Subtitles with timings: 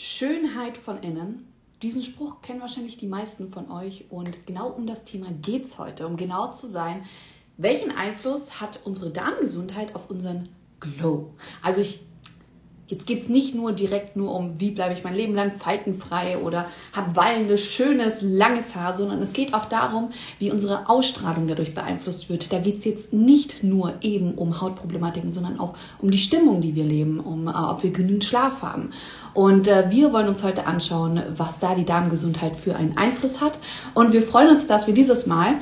[0.00, 1.52] Schönheit von innen.
[1.82, 5.78] Diesen Spruch kennen wahrscheinlich die meisten von euch und genau um das Thema geht es
[5.78, 7.04] heute, um genau zu sein,
[7.58, 10.48] welchen Einfluss hat unsere Darmgesundheit auf unseren
[10.80, 11.34] Glow?
[11.60, 12.00] Also ich
[12.90, 16.38] Jetzt geht es nicht nur direkt nur um, wie bleibe ich mein Leben lang faltenfrei
[16.38, 20.08] oder habe wallendes, schönes, langes Haar, sondern es geht auch darum,
[20.40, 22.52] wie unsere Ausstrahlung dadurch beeinflusst wird.
[22.52, 26.74] Da geht es jetzt nicht nur eben um Hautproblematiken, sondern auch um die Stimmung, die
[26.74, 28.90] wir leben, um äh, ob wir genügend Schlaf haben.
[29.34, 33.60] Und äh, wir wollen uns heute anschauen, was da die Darmgesundheit für einen Einfluss hat.
[33.94, 35.54] Und wir freuen uns, dass wir dieses Mal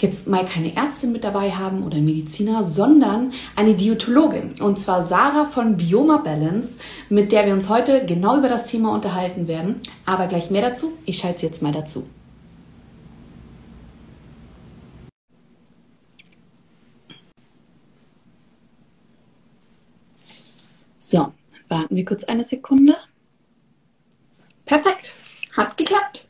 [0.00, 4.60] jetzt mal keine Ärztin mit dabei haben oder Mediziner, sondern eine Diätologin.
[4.60, 8.92] Und zwar Sarah von Bioma Balance, mit der wir uns heute genau über das Thema
[8.92, 9.80] unterhalten werden.
[10.06, 10.92] Aber gleich mehr dazu.
[11.04, 12.06] Ich schalte sie jetzt mal dazu.
[20.98, 21.32] So,
[21.68, 22.94] warten wir kurz eine Sekunde.
[24.66, 25.16] Perfekt,
[25.56, 26.27] hat geklappt.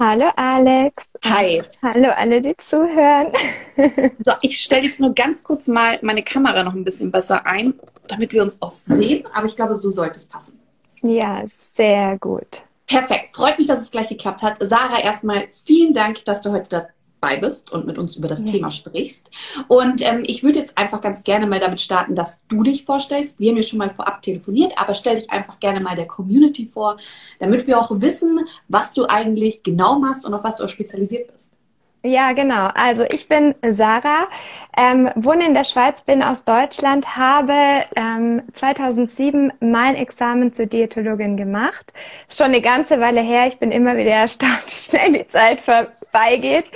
[0.00, 1.06] Hallo Alex.
[1.24, 1.60] Hi.
[1.82, 3.32] Hallo alle, die zuhören.
[4.24, 7.74] So, ich stelle jetzt nur ganz kurz mal meine Kamera noch ein bisschen besser ein,
[8.08, 9.26] damit wir uns auch sehen.
[9.32, 10.58] Aber ich glaube, so sollte es passen.
[11.02, 12.62] Ja, sehr gut.
[12.86, 13.34] Perfekt.
[13.34, 14.56] Freut mich, dass es gleich geklappt hat.
[14.60, 16.88] Sarah, erstmal vielen Dank, dass du heute da
[17.20, 18.46] bei bist und mit uns über das ja.
[18.46, 19.30] Thema sprichst.
[19.68, 23.40] Und ähm, ich würde jetzt einfach ganz gerne mal damit starten, dass du dich vorstellst.
[23.40, 26.66] Wir haben ja schon mal vorab telefoniert, aber stell dich einfach gerne mal der Community
[26.66, 26.96] vor,
[27.38, 31.32] damit wir auch wissen, was du eigentlich genau machst und auf was du auch spezialisiert
[31.32, 31.48] bist.
[32.04, 32.68] Ja, genau.
[32.74, 34.28] Also ich bin Sarah,
[34.76, 41.36] ähm, wohne in der Schweiz, bin aus Deutschland, habe ähm, 2007 mein Examen zur Diätologin
[41.36, 41.92] gemacht.
[42.28, 43.48] Ist schon eine ganze Weile her.
[43.48, 45.60] Ich bin immer wieder erstaunt, wie schnell die Zeit
[46.18, 46.66] vorbeigeht.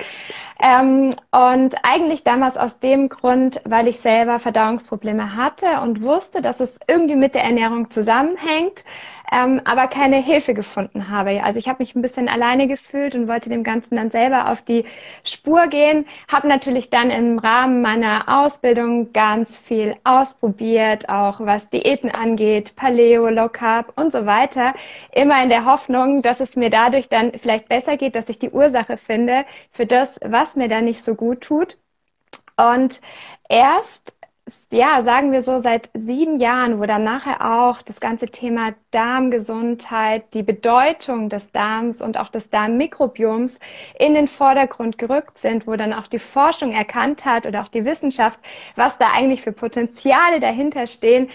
[0.62, 6.60] Ähm, und eigentlich damals aus dem Grund, weil ich selber Verdauungsprobleme hatte und wusste, dass
[6.60, 8.84] es irgendwie mit der Ernährung zusammenhängt,
[9.32, 11.42] ähm, aber keine Hilfe gefunden habe.
[11.42, 14.60] Also ich habe mich ein bisschen alleine gefühlt und wollte dem Ganzen dann selber auf
[14.62, 14.84] die
[15.24, 16.06] Spur gehen.
[16.30, 23.28] Habe natürlich dann im Rahmen meiner Ausbildung ganz viel ausprobiert, auch was Diäten angeht, Paleo,
[23.28, 24.74] Low Carb und so weiter.
[25.12, 28.50] Immer in der Hoffnung, dass es mir dadurch dann vielleicht besser geht, dass ich die
[28.50, 31.78] Ursache finde für das, was mir da nicht so gut tut.
[32.56, 33.00] Und
[33.48, 34.14] erst,
[34.72, 40.32] ja, sagen wir so, seit sieben Jahren, wo dann nachher auch das ganze Thema Darmgesundheit,
[40.32, 43.60] die Bedeutung des Darms und auch des Darmmikrobioms
[43.98, 47.84] in den Vordergrund gerückt sind, wo dann auch die Forschung erkannt hat oder auch die
[47.84, 48.40] Wissenschaft,
[48.74, 51.28] was da eigentlich für Potenziale dahinter stehen,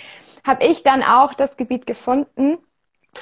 [0.45, 2.57] habe ich dann auch das Gebiet gefunden,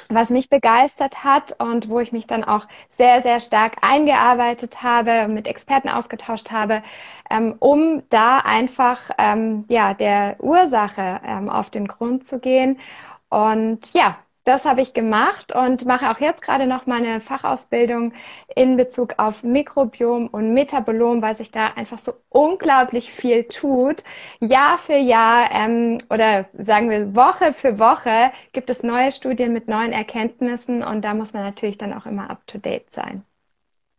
[0.09, 5.27] was mich begeistert hat und wo ich mich dann auch sehr, sehr stark eingearbeitet habe,
[5.27, 6.83] mit Experten ausgetauscht habe,
[7.29, 12.79] ähm, um da einfach ähm, ja der Ursache ähm, auf den Grund zu gehen.
[13.29, 18.13] Und ja, das habe ich gemacht und mache auch jetzt gerade noch meine Fachausbildung
[18.55, 24.03] in Bezug auf Mikrobiom und Metabolom, weil sich da einfach so unglaublich viel tut.
[24.39, 29.67] Jahr für Jahr ähm, oder sagen wir Woche für Woche gibt es neue Studien mit
[29.67, 33.25] neuen Erkenntnissen und da muss man natürlich dann auch immer up-to-date sein.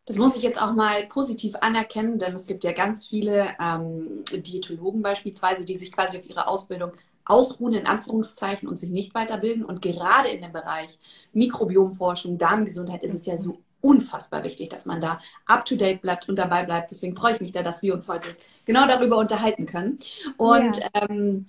[0.06, 4.22] Das muss ich jetzt auch mal positiv anerkennen, denn es gibt ja ganz viele ähm,
[4.32, 6.92] Diätologen beispielsweise, die sich quasi auf ihre Ausbildung
[7.26, 9.64] ausruhen, in Anführungszeichen, und sich nicht weiterbilden.
[9.64, 10.98] Und gerade in dem Bereich
[11.32, 16.64] Mikrobiomforschung, Darmgesundheit ist es ja so unfassbar wichtig, dass man da up-to-date bleibt und dabei
[16.64, 16.90] bleibt.
[16.90, 18.28] Deswegen freue ich mich da, dass wir uns heute
[18.64, 19.98] genau darüber unterhalten können.
[20.36, 20.88] Und ja.
[20.94, 21.46] ähm,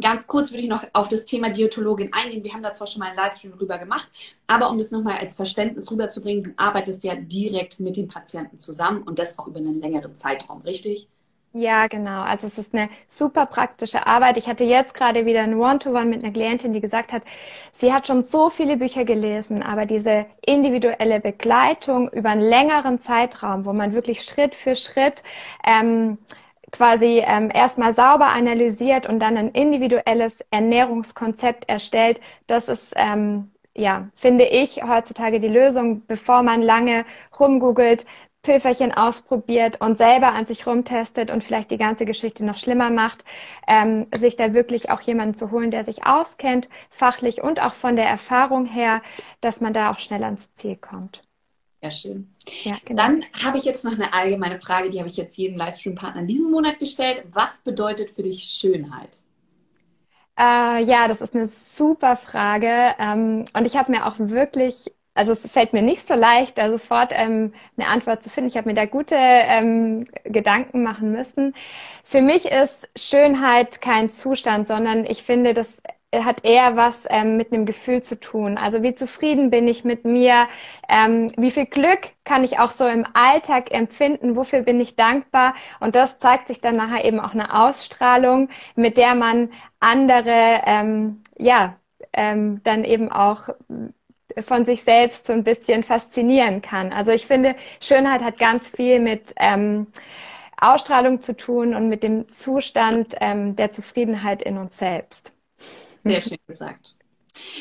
[0.00, 2.44] Ganz kurz würde ich noch auf das Thema Diätologin eingehen.
[2.44, 4.06] Wir haben da zwar schon mal einen Livestream drüber gemacht,
[4.46, 9.02] aber um das nochmal als Verständnis rüberzubringen, du arbeitest ja direkt mit den Patienten zusammen
[9.02, 11.08] und das auch über einen längeren Zeitraum, richtig?
[11.54, 12.22] Ja, genau.
[12.22, 14.36] Also es ist eine super praktische Arbeit.
[14.36, 17.22] Ich hatte jetzt gerade wieder ein One-to-One mit einer Klientin, die gesagt hat,
[17.72, 23.64] sie hat schon so viele Bücher gelesen, aber diese individuelle Begleitung über einen längeren Zeitraum,
[23.64, 25.22] wo man wirklich Schritt für Schritt
[25.64, 26.18] ähm,
[26.70, 34.08] quasi ähm, erstmal sauber analysiert und dann ein individuelles Ernährungskonzept erstellt, das ist ähm, ja,
[34.16, 37.04] finde ich heutzutage die Lösung, bevor man lange
[37.38, 38.06] rumgoogelt,
[38.42, 43.24] Pülferchen ausprobiert und selber an sich rumtestet und vielleicht die ganze Geschichte noch schlimmer macht,
[43.66, 47.96] ähm, sich da wirklich auch jemanden zu holen, der sich auskennt, fachlich und auch von
[47.96, 49.02] der Erfahrung her,
[49.40, 51.22] dass man da auch schnell ans Ziel kommt.
[51.80, 52.34] Sehr schön.
[52.64, 53.02] Ja, genau.
[53.02, 56.50] Dann habe ich jetzt noch eine allgemeine Frage, die habe ich jetzt jedem Livestream-Partner diesen
[56.50, 57.22] Monat gestellt.
[57.30, 59.10] Was bedeutet für dich Schönheit?
[60.36, 62.94] Äh, ja, das ist eine super Frage.
[62.98, 66.70] Ähm, und ich habe mir auch wirklich also es fällt mir nicht so leicht, da
[66.70, 68.48] sofort ähm, eine Antwort zu finden.
[68.48, 71.56] Ich habe mir da gute ähm, Gedanken machen müssen.
[72.04, 75.82] Für mich ist Schönheit kein Zustand, sondern ich finde, das
[76.14, 78.58] hat eher was ähm, mit einem Gefühl zu tun.
[78.58, 80.46] Also wie zufrieden bin ich mit mir,
[80.88, 85.54] ähm, wie viel Glück kann ich auch so im Alltag empfinden, wofür bin ich dankbar.
[85.80, 89.50] Und das zeigt sich dann nachher eben auch eine Ausstrahlung, mit der man
[89.80, 91.74] andere, ähm, ja,
[92.12, 93.48] ähm, dann eben auch
[94.44, 96.92] von sich selbst so ein bisschen faszinieren kann.
[96.92, 99.86] Also ich finde, Schönheit hat ganz viel mit ähm,
[100.56, 105.32] Ausstrahlung zu tun und mit dem Zustand ähm, der Zufriedenheit in uns selbst.
[106.04, 106.94] Sehr schön gesagt.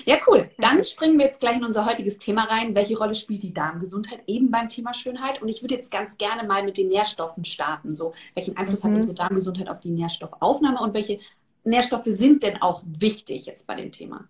[0.05, 0.49] Ja, cool.
[0.57, 2.73] Dann springen wir jetzt gleich in unser heutiges Thema rein.
[2.75, 5.41] Welche Rolle spielt die Darmgesundheit eben beim Thema Schönheit?
[5.41, 7.95] Und ich würde jetzt ganz gerne mal mit den Nährstoffen starten.
[7.95, 8.89] So, welchen Einfluss mhm.
[8.89, 11.19] hat unsere Darmgesundheit auf die Nährstoffaufnahme und welche
[11.63, 14.27] Nährstoffe sind denn auch wichtig jetzt bei dem Thema?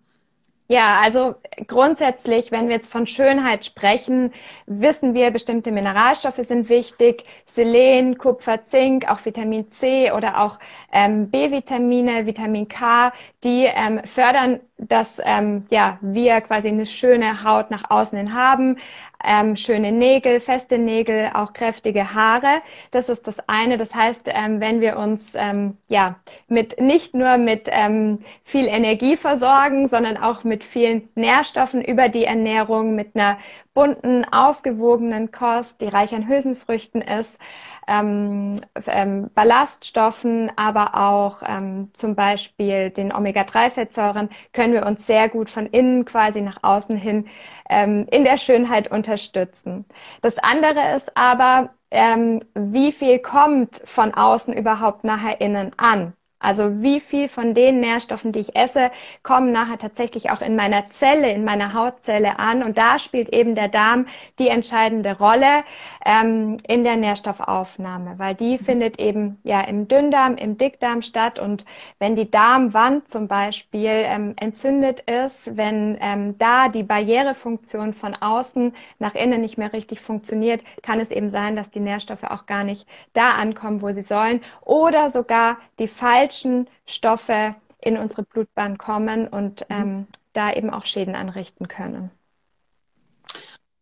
[0.70, 1.34] Ja, also
[1.66, 4.32] grundsätzlich, wenn wir jetzt von Schönheit sprechen,
[4.66, 7.24] wissen wir, bestimmte Mineralstoffe sind wichtig.
[7.46, 10.58] Selen, Kupfer, Zink, auch Vitamin C oder auch
[10.92, 13.12] ähm, B-Vitamine, Vitamin K,
[13.44, 18.76] die ähm, fördern dass ähm, ja, wir quasi eine schöne Haut nach außen hin haben,
[19.24, 22.62] ähm, schöne Nägel, feste Nägel, auch kräftige Haare.
[22.92, 23.76] Das ist das eine.
[23.76, 29.16] Das heißt, ähm, wenn wir uns ähm, ja mit nicht nur mit ähm, viel Energie
[29.16, 33.38] versorgen, sondern auch mit vielen Nährstoffen über die Ernährung, mit einer
[33.78, 37.38] bunten, ausgewogenen Kost, die reich an Hülsenfrüchten ist,
[37.86, 38.54] ähm,
[38.86, 45.66] ähm, Ballaststoffen, aber auch ähm, zum Beispiel den Omega-3-Fettsäuren, können wir uns sehr gut von
[45.66, 47.28] innen quasi nach außen hin
[47.70, 49.84] ähm, in der Schönheit unterstützen.
[50.22, 56.14] Das andere ist aber, ähm, wie viel kommt von außen überhaupt nachher innen an?
[56.40, 58.90] Also wie viel von den Nährstoffen, die ich esse,
[59.24, 62.62] kommen nachher tatsächlich auch in meiner Zelle, in meiner Hautzelle an.
[62.62, 64.06] Und da spielt eben der Darm
[64.38, 65.64] die entscheidende Rolle
[66.04, 68.64] ähm, in der Nährstoffaufnahme, weil die mhm.
[68.64, 71.40] findet eben ja im Dünndarm, im Dickdarm statt.
[71.40, 71.64] Und
[71.98, 78.74] wenn die Darmwand zum Beispiel ähm, entzündet ist, wenn ähm, da die Barrierefunktion von außen
[79.00, 82.62] nach innen nicht mehr richtig funktioniert, kann es eben sein, dass die Nährstoffe auch gar
[82.62, 84.40] nicht da ankommen, wo sie sollen.
[84.64, 89.76] Oder sogar die falschen falschen Stoffe in unsere Blutbahn kommen und mhm.
[89.76, 92.10] ähm, da eben auch Schäden anrichten können.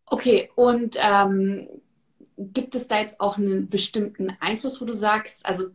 [0.05, 1.67] Okay, und ähm,
[2.37, 5.65] gibt es da jetzt auch einen bestimmten Einfluss, wo du sagst, also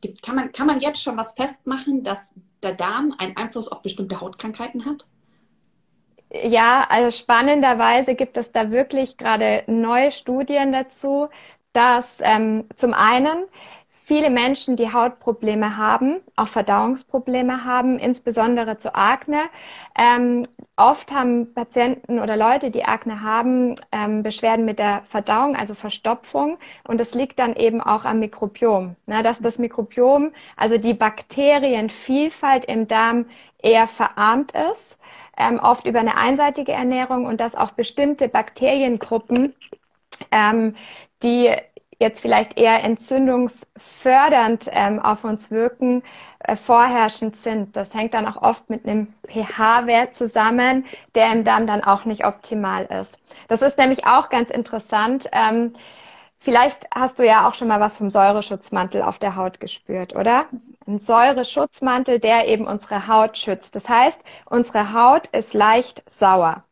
[0.00, 3.82] gibt, kann, man, kann man jetzt schon was festmachen, dass der Darm einen Einfluss auf
[3.82, 5.06] bestimmte Hautkrankheiten hat?
[6.32, 11.28] Ja, also spannenderweise gibt es da wirklich gerade neue Studien dazu,
[11.72, 13.44] dass ähm, zum einen
[14.08, 19.38] viele Menschen, die Hautprobleme haben, auch Verdauungsprobleme haben, insbesondere zu Akne.
[19.94, 25.74] Ähm, oft haben Patienten oder Leute, die Akne haben, ähm, Beschwerden mit der Verdauung, also
[25.74, 26.56] Verstopfung.
[26.84, 28.96] Und das liegt dann eben auch am Mikrobiom.
[29.04, 33.26] Ne, dass das Mikrobiom, also die Bakterienvielfalt im Darm
[33.62, 34.98] eher verarmt ist,
[35.36, 39.54] ähm, oft über eine einseitige Ernährung und dass auch bestimmte Bakteriengruppen
[40.32, 40.76] ähm,
[41.22, 41.50] die
[41.98, 46.02] jetzt vielleicht eher entzündungsfördernd ähm, auf uns wirken,
[46.40, 47.76] äh, vorherrschend sind.
[47.76, 50.84] Das hängt dann auch oft mit einem pH-Wert zusammen,
[51.14, 53.18] der im Darm dann auch nicht optimal ist.
[53.48, 55.28] Das ist nämlich auch ganz interessant.
[55.32, 55.74] Ähm,
[56.38, 60.46] vielleicht hast du ja auch schon mal was vom Säureschutzmantel auf der Haut gespürt, oder?
[60.86, 63.74] Ein Säureschutzmantel, der eben unsere Haut schützt.
[63.74, 66.64] Das heißt, unsere Haut ist leicht sauer.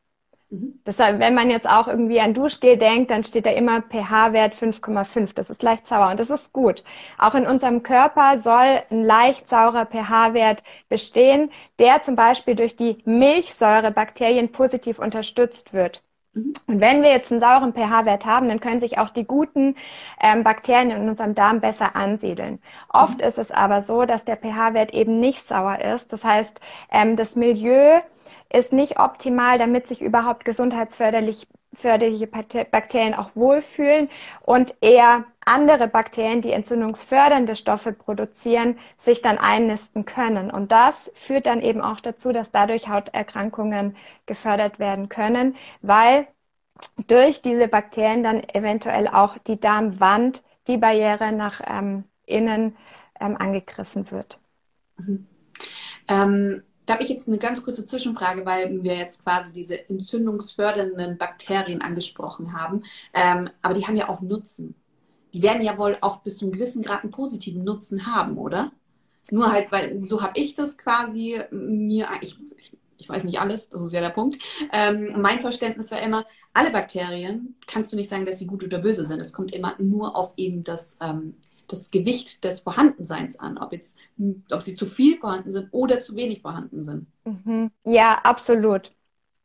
[0.51, 0.81] Mhm.
[0.87, 5.35] Deshalb, wenn man jetzt auch irgendwie an Duschgel denkt, dann steht da immer pH-Wert 5,5.
[5.35, 6.85] Das ist leicht sauer und das ist gut.
[7.19, 11.51] Auch in unserem Körper soll ein leicht saurer pH-Wert bestehen,
[11.81, 16.03] der zum Beispiel durch die Milchsäurebakterien positiv unterstützt wird.
[16.33, 16.53] Mhm.
[16.69, 19.75] Und wenn wir jetzt einen sauren pH-Wert haben, dann können sich auch die guten
[20.21, 22.61] ähm, Bakterien in unserem Darm besser ansiedeln.
[22.89, 23.25] Oft mhm.
[23.25, 26.13] ist es aber so, dass der pH-Wert eben nicht sauer ist.
[26.13, 26.61] Das heißt,
[26.93, 28.01] ähm, das Milieu
[28.53, 34.09] ist nicht optimal, damit sich überhaupt gesundheitsförderlich förderliche Bakterien auch wohlfühlen
[34.43, 40.51] und eher andere Bakterien, die entzündungsfördernde Stoffe produzieren, sich dann einnisten können.
[40.51, 46.27] Und das führt dann eben auch dazu, dass dadurch Hauterkrankungen gefördert werden können, weil
[47.07, 52.77] durch diese Bakterien dann eventuell auch die Darmwand, die Barriere nach ähm, innen
[53.21, 54.39] ähm, angegriffen wird.
[54.97, 55.27] Mhm.
[56.09, 61.19] Ähm, da habe ich jetzt eine ganz kurze Zwischenfrage, weil wir jetzt quasi diese entzündungsfördernden
[61.19, 62.85] Bakterien angesprochen haben.
[63.13, 64.75] Ähm, aber die haben ja auch Nutzen.
[65.33, 68.73] Die werden ja wohl auch bis zu einem gewissen Grad einen positiven Nutzen haben, oder?
[69.31, 72.39] Nur halt, weil so habe ich das quasi mir, ich,
[72.97, 74.39] ich weiß nicht alles, das ist ja der Punkt.
[74.73, 76.25] Ähm, mein Verständnis war immer,
[76.55, 79.21] alle Bakterien kannst du nicht sagen, dass sie gut oder böse sind.
[79.21, 81.35] Es kommt immer nur auf eben das, ähm,
[81.69, 83.99] das Gewicht des Vorhandenseins an, ob jetzt,
[84.51, 87.07] ob sie zu viel vorhanden sind oder zu wenig vorhanden sind.
[87.25, 87.71] Mhm.
[87.85, 88.93] Ja, absolut.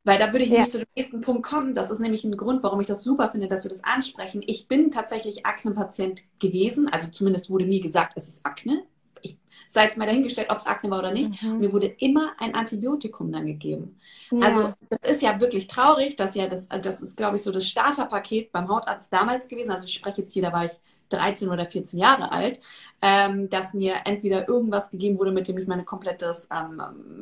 [0.03, 0.55] Weil da würde ich ja.
[0.55, 1.75] nämlich zu dem nächsten Punkt kommen.
[1.75, 4.41] Das ist nämlich ein Grund, warum ich das super finde, dass wir das ansprechen.
[4.45, 6.89] Ich bin tatsächlich Akne-Patient gewesen.
[6.89, 8.83] Also zumindest wurde mir gesagt, es ist Akne.
[9.21, 9.37] Ich
[9.67, 11.43] sei jetzt mal dahingestellt, ob es Akne war oder nicht.
[11.43, 11.59] Mhm.
[11.59, 13.99] Mir wurde immer ein Antibiotikum dann gegeben.
[14.31, 14.39] Ja.
[14.39, 17.67] Also das ist ja wirklich traurig, dass ja das, das ist, glaube ich, so das
[17.67, 19.69] Starterpaket beim Hautarzt damals gewesen.
[19.69, 20.71] Also ich spreche jetzt hier, da war ich
[21.12, 22.60] 13 oder 14 Jahre alt,
[23.01, 26.82] ähm, dass mir entweder irgendwas gegeben wurde, mit dem ich meine komplettes, ähm,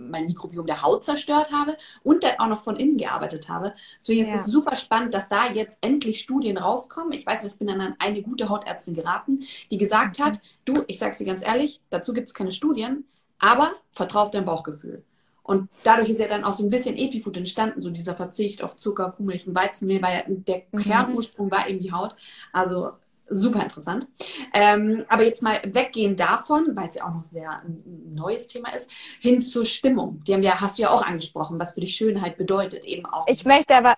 [0.10, 3.74] mein Mikrobiom der Haut zerstört habe und dann auch noch von innen gearbeitet habe.
[3.98, 7.14] Deswegen ist es super spannend, dass da jetzt endlich Studien rauskommen.
[7.14, 9.40] Ich weiß noch, ich bin dann an eine gute Hautärztin geraten,
[9.72, 10.24] die gesagt mhm.
[10.24, 13.06] hat, du, ich sag's dir ganz ehrlich, dazu gibt es keine Studien,
[13.40, 15.04] aber vertrau auf dein Bauchgefühl.
[15.50, 18.76] Und dadurch ist ja dann auch so ein bisschen Epifood entstanden, so dieser Verzicht auf
[18.76, 20.78] Zucker, Kuhmilch und Weizenmehl, weil der mhm.
[20.78, 22.16] Kernursprung war eben die Haut.
[22.54, 22.92] Also
[23.30, 24.08] super interessant.
[24.54, 28.74] Ähm, aber jetzt mal weggehen davon, weil es ja auch noch sehr ein neues Thema
[28.74, 30.24] ist, hin zur Stimmung.
[30.26, 33.28] Die haben ja, hast du ja auch angesprochen, was für dich Schönheit bedeutet, eben auch.
[33.28, 33.96] Ich möchte aber,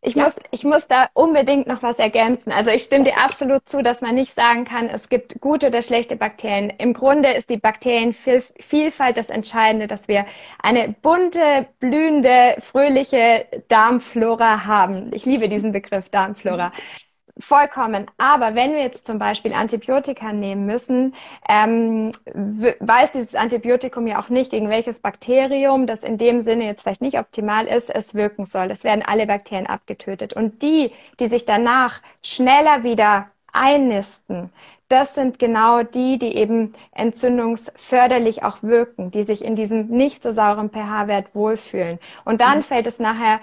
[0.00, 0.24] ich, ja.
[0.24, 2.52] muss, ich muss da unbedingt noch was ergänzen.
[2.52, 5.82] Also ich stimme dir absolut zu, dass man nicht sagen kann, es gibt gute oder
[5.82, 6.70] schlechte Bakterien.
[6.70, 10.24] Im Grunde ist die Bakterienvielfalt das Entscheidende, dass wir
[10.62, 15.10] eine bunte, blühende, fröhliche Darmflora haben.
[15.12, 16.68] Ich liebe diesen Begriff Darmflora.
[16.68, 17.07] Mhm.
[17.40, 18.10] Vollkommen.
[18.18, 21.14] Aber wenn wir jetzt zum Beispiel Antibiotika nehmen müssen,
[21.48, 26.82] ähm, weiß dieses Antibiotikum ja auch nicht, gegen welches Bakterium, das in dem Sinne jetzt
[26.82, 28.72] vielleicht nicht optimal ist, es wirken soll.
[28.72, 30.32] Es werden alle Bakterien abgetötet.
[30.32, 30.90] Und die,
[31.20, 34.50] die sich danach schneller wieder einnisten,
[34.88, 40.32] das sind genau die, die eben entzündungsförderlich auch wirken, die sich in diesem nicht so
[40.32, 41.98] sauren pH-Wert wohlfühlen.
[42.24, 42.62] Und dann mhm.
[42.62, 43.40] fällt es nachher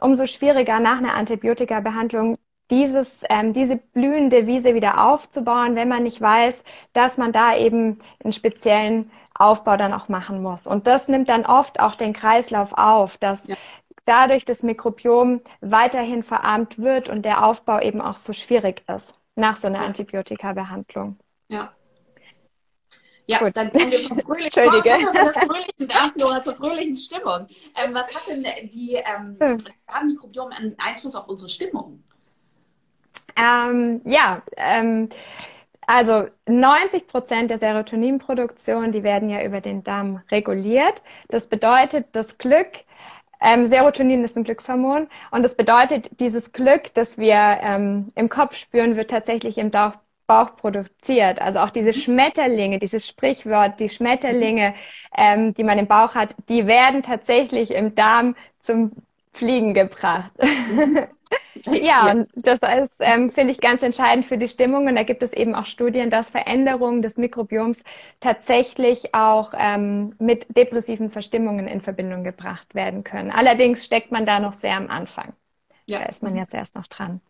[0.00, 2.38] umso schwieriger nach einer Antibiotika-Behandlung
[2.70, 8.00] dieses, ähm, diese blühende Wiese wieder aufzubauen, wenn man nicht weiß, dass man da eben
[8.22, 10.66] einen speziellen Aufbau dann auch machen muss.
[10.66, 13.56] Und das nimmt dann oft auch den Kreislauf auf, dass ja.
[14.04, 19.56] dadurch das Mikrobiom weiterhin verarmt wird und der Aufbau eben auch so schwierig ist nach
[19.56, 19.80] so einer.
[19.80, 21.18] Antibiotika-Behandlung.
[21.48, 21.72] Ja.
[23.28, 23.56] Ja, Gut.
[23.56, 24.98] dann kommen wir vom fröhlichen, Entschuldige.
[25.46, 27.48] fröhlichen Darmflora zur fröhlichen Stimmung.
[27.74, 29.58] Ähm, was hat denn die ähm, hm.
[29.86, 32.04] Darmmikrobiom einen Einfluss auf unsere Stimmung?
[33.36, 35.08] Ähm, ja, ähm,
[35.86, 41.02] also 90 Prozent der Serotoninproduktion, die werden ja über den Darm reguliert.
[41.28, 42.68] Das bedeutet, das Glück,
[43.40, 48.56] ähm, Serotonin ist ein Glückshormon und das bedeutet, dieses Glück, das wir ähm, im Kopf
[48.56, 49.92] spüren, wird tatsächlich im Bauch,
[50.26, 51.40] Bauch produziert.
[51.40, 54.74] Also auch diese Schmetterlinge, dieses Sprichwort, die Schmetterlinge,
[55.16, 58.92] ähm, die man im Bauch hat, die werden tatsächlich im Darm zum
[59.32, 60.32] Fliegen gebracht.
[61.64, 64.86] ja, und das ist, ähm, finde ich, ganz entscheidend für die Stimmung.
[64.86, 67.82] Und da gibt es eben auch Studien, dass Veränderungen des Mikrobioms
[68.20, 73.30] tatsächlich auch ähm, mit depressiven Verstimmungen in Verbindung gebracht werden können.
[73.30, 75.32] Allerdings steckt man da noch sehr am Anfang.
[75.86, 76.00] Ja.
[76.00, 77.20] Da ist man jetzt erst noch dran.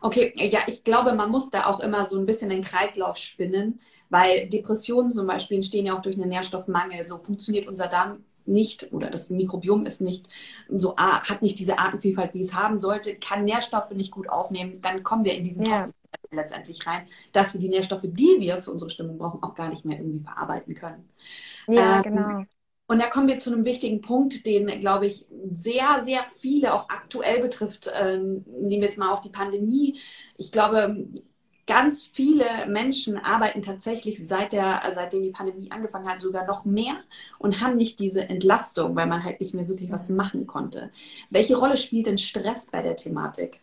[0.00, 3.80] Okay, ja, ich glaube, man muss da auch immer so ein bisschen den Kreislauf spinnen,
[4.10, 7.06] weil Depressionen zum Beispiel entstehen ja auch durch einen Nährstoffmangel.
[7.06, 10.28] So funktioniert unser Darm nicht oder das Mikrobiom ist nicht
[10.68, 15.02] so hat nicht diese Artenvielfalt, wie es haben sollte, kann Nährstoffe nicht gut aufnehmen, dann
[15.02, 15.84] kommen wir in diesen ja.
[15.84, 15.94] Topf
[16.30, 19.84] letztendlich rein, dass wir die Nährstoffe, die wir für unsere Stimmung brauchen, auch gar nicht
[19.84, 21.08] mehr irgendwie verarbeiten können.
[21.68, 22.44] Ja, ähm, genau.
[22.86, 26.90] Und da kommen wir zu einem wichtigen Punkt, den, glaube ich, sehr, sehr viele auch
[26.90, 27.90] aktuell betrifft.
[27.94, 29.98] Ähm, nehmen wir jetzt mal auch die Pandemie.
[30.36, 31.06] Ich glaube,
[31.66, 36.96] ganz viele Menschen arbeiten tatsächlich seit der, seitdem die Pandemie angefangen hat, sogar noch mehr
[37.38, 40.90] und haben nicht diese Entlastung, weil man halt nicht mehr wirklich was machen konnte.
[41.30, 43.60] Welche Rolle spielt denn Stress bei der Thematik?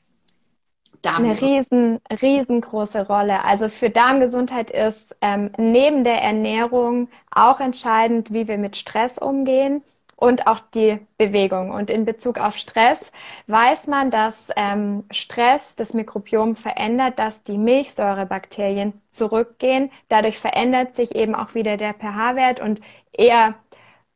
[1.03, 3.43] Eine riesen, riesengroße Rolle.
[3.43, 9.83] Also für Darmgesundheit ist ähm, neben der Ernährung auch entscheidend, wie wir mit Stress umgehen
[10.19, 11.71] und auch die Bewegung.
[11.71, 13.11] Und in Bezug auf Stress
[13.47, 19.91] weiß man, dass ähm, Stress das Mikrobiom verändert, dass die Milchsäurebakterien zurückgehen.
[20.09, 22.81] Dadurch verändert sich eben auch wieder der pH-Wert und
[23.13, 23.55] eher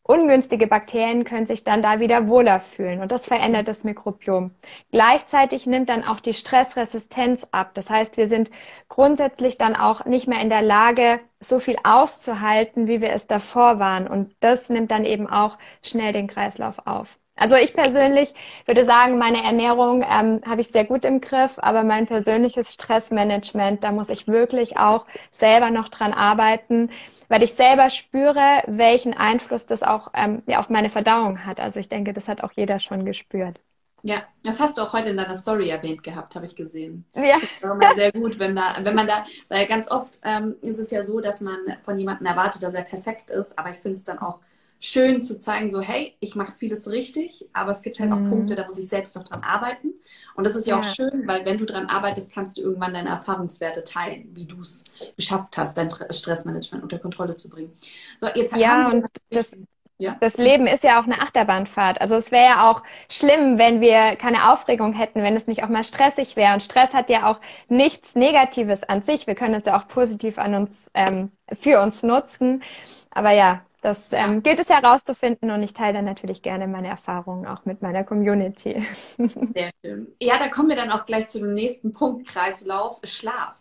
[0.05, 4.51] Ungünstige Bakterien können sich dann da wieder wohler fühlen und das verändert das Mikrobiom.
[4.91, 7.71] Gleichzeitig nimmt dann auch die Stressresistenz ab.
[7.73, 8.51] Das heißt, wir sind
[8.89, 13.79] grundsätzlich dann auch nicht mehr in der Lage, so viel auszuhalten, wie wir es davor
[13.79, 14.07] waren.
[14.07, 17.17] Und das nimmt dann eben auch schnell den Kreislauf auf.
[17.35, 18.33] Also ich persönlich
[18.65, 23.83] würde sagen, meine Ernährung ähm, habe ich sehr gut im Griff, aber mein persönliches Stressmanagement,
[23.83, 26.91] da muss ich wirklich auch selber noch dran arbeiten,
[27.33, 31.59] weil ich selber spüre, welchen Einfluss das auch ähm, ja, auf meine Verdauung hat.
[31.59, 33.59] Also ich denke, das hat auch jeder schon gespürt.
[34.03, 37.05] Ja, das hast du auch heute in deiner Story erwähnt gehabt, habe ich gesehen.
[37.15, 37.39] Ja.
[37.41, 40.77] Das ist immer sehr gut, wenn da, wenn man da, weil ganz oft ähm, ist
[40.77, 43.97] es ja so, dass man von jemandem erwartet, dass er perfekt ist, aber ich finde
[43.97, 44.37] es dann auch
[44.83, 48.27] schön zu zeigen, so, hey, ich mache vieles richtig, aber es gibt halt mhm.
[48.27, 49.93] auch Punkte, da muss ich selbst noch dran arbeiten.
[50.35, 52.93] Und das ist ja, ja, auch schön, weil wenn du dran arbeitest, kannst du irgendwann
[52.93, 54.83] deine Erfahrungswerte teilen, wie du es
[55.15, 57.71] geschafft hast, dein Stressmanagement unter Kontrolle zu bringen.
[58.19, 59.51] So, jetzt ja, und das,
[59.99, 60.17] ja.
[60.19, 62.01] Das Leben ist ja auch eine Achterbahnfahrt.
[62.01, 65.69] Also es wäre ja auch schlimm, wenn wir keine Aufregung hätten, wenn es nicht auch
[65.69, 66.53] mal stressig wäre.
[66.55, 69.27] Und Stress hat ja auch nichts Negatives an sich.
[69.27, 72.63] Wir können es ja auch positiv an uns ähm, für uns nutzen.
[73.11, 77.45] Aber ja, das ähm, gilt es herauszufinden und ich teile dann natürlich gerne meine Erfahrungen
[77.45, 78.87] auch mit meiner Community.
[79.17, 80.07] Sehr schön.
[80.21, 83.57] Ja, da kommen wir dann auch gleich zu dem nächsten Punkt, Kreislauf, Schlaf.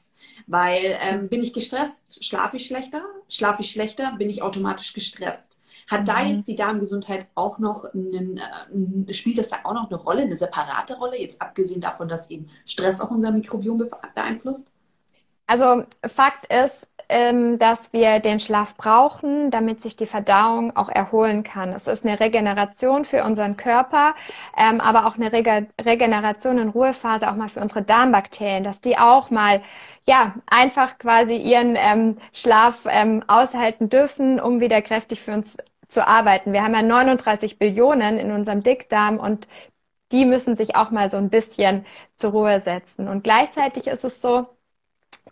[0.46, 3.02] Weil ähm, bin ich gestresst, schlafe ich schlechter?
[3.28, 5.56] Schlafe ich schlechter, bin ich automatisch gestresst.
[5.90, 6.04] Hat mhm.
[6.04, 8.40] da jetzt die Darmgesundheit auch noch einen,
[9.08, 12.30] äh, spielt das da auch noch eine Rolle, eine separate Rolle, jetzt abgesehen davon, dass
[12.30, 14.70] eben Stress auch unser Mikrobiom beeinflusst?
[15.46, 21.42] Also Fakt ist, ähm, dass wir den Schlaf brauchen, damit sich die Verdauung auch erholen
[21.42, 21.70] kann.
[21.72, 24.14] Es ist eine Regeneration für unseren Körper,
[24.56, 28.96] ähm, aber auch eine Rege Regeneration in Ruhephase auch mal für unsere Darmbakterien, dass die
[28.98, 29.60] auch mal
[30.06, 32.86] ja einfach quasi ihren ähm, Schlaf
[33.26, 35.56] aushalten dürfen, um wieder kräftig für uns
[35.88, 36.52] zu arbeiten.
[36.52, 39.48] Wir haben ja 39 Billionen in unserem Dickdarm und
[40.12, 43.08] die müssen sich auch mal so ein bisschen zur Ruhe setzen.
[43.08, 44.46] Und gleichzeitig ist es so,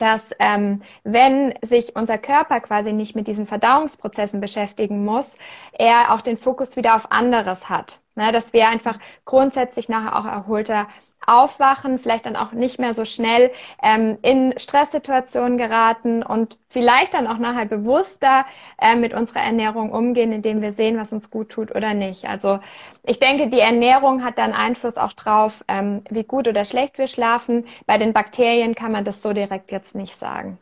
[0.00, 5.36] dass ähm, wenn sich unser Körper quasi nicht mit diesen Verdauungsprozessen beschäftigen muss,
[5.72, 8.00] er auch den Fokus wieder auf anderes hat.
[8.20, 8.32] Ne?
[8.32, 10.86] Dass wir einfach grundsätzlich nachher auch erholter
[11.26, 13.50] aufwachen, vielleicht dann auch nicht mehr so schnell
[13.82, 18.46] ähm, in Stresssituationen geraten und vielleicht dann auch nachher bewusster
[18.80, 22.26] äh, mit unserer Ernährung umgehen, indem wir sehen, was uns gut tut oder nicht.
[22.26, 22.60] Also
[23.04, 27.06] ich denke, die Ernährung hat dann Einfluss auch drauf, ähm, wie gut oder schlecht wir
[27.06, 27.66] schlafen.
[27.86, 30.58] Bei den Bakterien kann man das so direkt jetzt nicht sagen.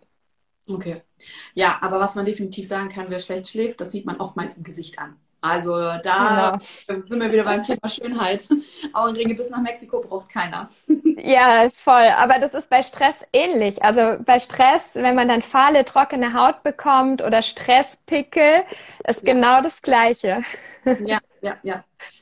[0.68, 1.02] Okay.
[1.54, 4.64] Ja, aber was man definitiv sagen kann, wer schlecht schläft, das sieht man oftmals im
[4.64, 5.16] Gesicht an.
[5.40, 5.70] Also
[6.02, 7.04] da genau.
[7.04, 8.48] sind wir wieder beim Thema Schönheit.
[8.92, 10.68] Augenringe bis nach Mexiko braucht keiner.
[11.20, 12.10] Ja, voll.
[12.16, 13.82] Aber das ist bei Stress ähnlich.
[13.82, 18.62] Also bei Stress, wenn man dann fahle, trockene Haut bekommt oder Stresspickel,
[19.04, 19.34] ist ja.
[19.34, 20.44] genau das Gleiche.
[21.04, 21.84] Ja, ja, ja.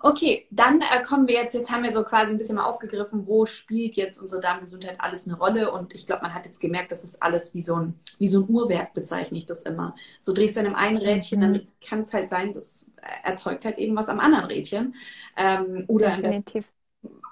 [0.00, 3.26] Okay, dann äh, kommen wir jetzt, jetzt haben wir so quasi ein bisschen mal aufgegriffen,
[3.26, 6.92] wo spielt jetzt unsere Darmgesundheit alles eine Rolle und ich glaube, man hat jetzt gemerkt,
[6.92, 9.96] das ist alles wie so ein, wie so ein Uhrwerk, bezeichne ich das immer.
[10.20, 11.42] So drehst du an einem einen Rädchen, mhm.
[11.42, 12.84] dann kann es halt sein, das
[13.24, 14.94] erzeugt halt eben was am anderen Rädchen.
[15.36, 16.68] Ähm, oder Definitiv.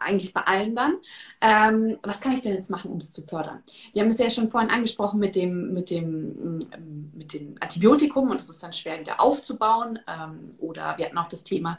[0.01, 0.95] eigentlich bei allen dann.
[1.41, 3.63] Ähm, was kann ich denn jetzt machen, um es zu fördern?
[3.93, 6.59] Wir haben es ja schon vorhin angesprochen mit dem, mit dem,
[7.15, 10.01] mit dem Antibiotikum und es ist dann schwer wieder aufzubauen.
[10.09, 11.79] Ähm, oder wir hatten auch das Thema,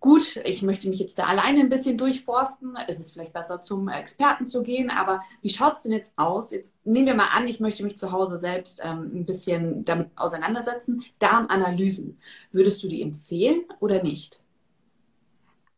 [0.00, 2.76] gut, ich möchte mich jetzt da alleine ein bisschen durchforsten.
[2.88, 4.90] Es ist vielleicht besser, zum Experten zu gehen.
[4.90, 6.50] Aber wie schaut es denn jetzt aus?
[6.50, 10.10] Jetzt nehmen wir mal an, ich möchte mich zu Hause selbst ähm, ein bisschen damit
[10.16, 11.04] auseinandersetzen.
[11.18, 12.18] Darmanalysen.
[12.52, 14.40] Würdest du die empfehlen oder nicht?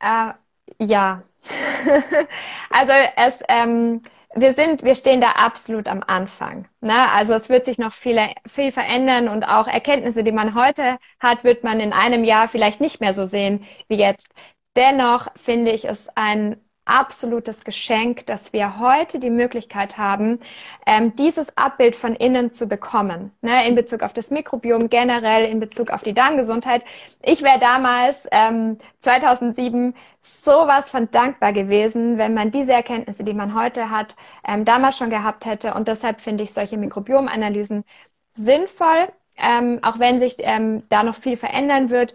[0.00, 0.32] Äh,
[0.78, 1.22] ja.
[2.70, 4.02] also es ähm,
[4.34, 6.68] wir sind, wir stehen da absolut am Anfang.
[6.80, 7.10] Ne?
[7.10, 11.44] Also es wird sich noch viel, viel verändern und auch Erkenntnisse, die man heute hat,
[11.44, 14.28] wird man in einem Jahr vielleicht nicht mehr so sehen wie jetzt.
[14.76, 16.56] Dennoch finde ich es ein
[16.88, 20.40] absolutes Geschenk, dass wir heute die Möglichkeit haben,
[20.86, 25.60] ähm, dieses Abbild von innen zu bekommen, ne, in Bezug auf das Mikrobiom generell, in
[25.60, 26.84] Bezug auf die Darmgesundheit.
[27.22, 33.54] Ich wäre damals ähm, 2007 sowas von dankbar gewesen, wenn man diese Erkenntnisse, die man
[33.54, 35.74] heute hat, ähm, damals schon gehabt hätte.
[35.74, 37.84] Und deshalb finde ich solche Mikrobiomanalysen
[38.32, 42.14] sinnvoll, ähm, auch wenn sich ähm, da noch viel verändern wird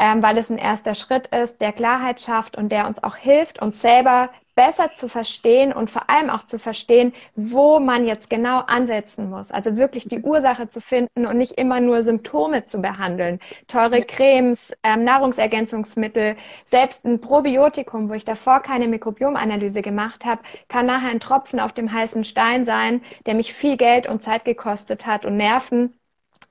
[0.00, 3.60] ähm, weil es ein erster Schritt ist, der Klarheit schafft und der uns auch hilft,
[3.60, 8.60] uns selber besser zu verstehen und vor allem auch zu verstehen, wo man jetzt genau
[8.60, 9.50] ansetzen muss.
[9.50, 13.40] Also wirklich die Ursache zu finden und nicht immer nur Symptome zu behandeln.
[13.68, 20.86] Teure Cremes, ähm, Nahrungsergänzungsmittel, selbst ein Probiotikum, wo ich davor keine Mikrobiomanalyse gemacht habe, kann
[20.86, 25.06] nachher ein Tropfen auf dem heißen Stein sein, der mich viel Geld und Zeit gekostet
[25.06, 25.94] hat und Nerven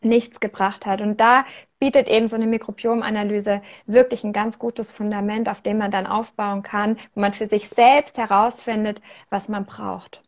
[0.02, 1.02] nichts gebracht hat.
[1.02, 1.46] Und da
[1.80, 6.64] bietet eben so eine Mikrobiomanalyse wirklich ein ganz gutes Fundament, auf dem man dann aufbauen
[6.64, 10.22] kann, wo man für sich selbst herausfindet, was man braucht.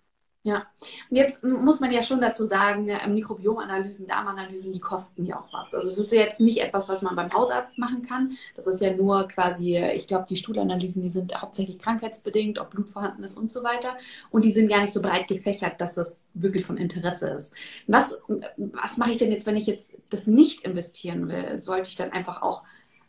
[0.43, 0.65] Ja,
[1.11, 5.53] und jetzt muss man ja schon dazu sagen, äh, Mikrobiomanalysen, Darmanalysen, die kosten ja auch
[5.53, 5.75] was.
[5.75, 8.35] Also es ist ja jetzt nicht etwas, was man beim Hausarzt machen kann.
[8.55, 12.89] Das ist ja nur quasi, ich glaube, die Stuhlanalysen, die sind hauptsächlich krankheitsbedingt, ob Blut
[12.89, 13.95] vorhanden ist und so weiter.
[14.31, 17.53] Und die sind gar nicht so breit gefächert, dass das wirklich von Interesse ist.
[17.85, 18.19] Was,
[18.57, 21.59] was mache ich denn jetzt, wenn ich jetzt das nicht investieren will?
[21.59, 22.63] Sollte ich dann einfach auch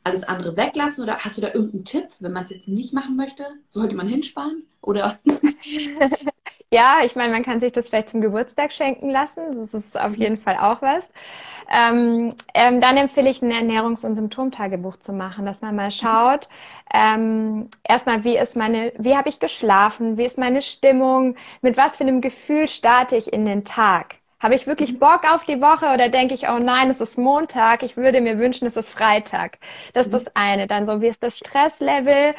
[0.04, 3.16] alles andere weglassen oder hast du da irgendeinen Tipp, wenn man es jetzt nicht machen
[3.16, 3.44] möchte?
[3.70, 5.18] Sollte man hinsparen oder?
[6.72, 9.42] ja, ich meine, man kann sich das vielleicht zum Geburtstag schenken lassen.
[9.54, 11.04] Das ist auf jeden Fall auch was.
[11.70, 16.48] Ähm, ähm, dann empfehle ich ein Ernährungs- und Symptomtagebuch zu machen, dass man mal schaut,
[16.92, 21.96] ähm, erstmal, wie ist meine, wie habe ich geschlafen, wie ist meine Stimmung, mit was
[21.96, 24.16] für einem Gefühl starte ich in den Tag.
[24.40, 27.82] Habe ich wirklich Bock auf die Woche oder denke ich, oh nein, es ist Montag,
[27.82, 29.58] ich würde mir wünschen, es ist Freitag.
[29.92, 30.30] Das ist das mhm.
[30.34, 30.66] eine.
[30.66, 32.34] Dann so, wie ist das Stresslevel?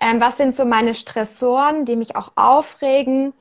[0.00, 3.32] Ähm, was sind so meine Stressoren, die mich auch aufregen?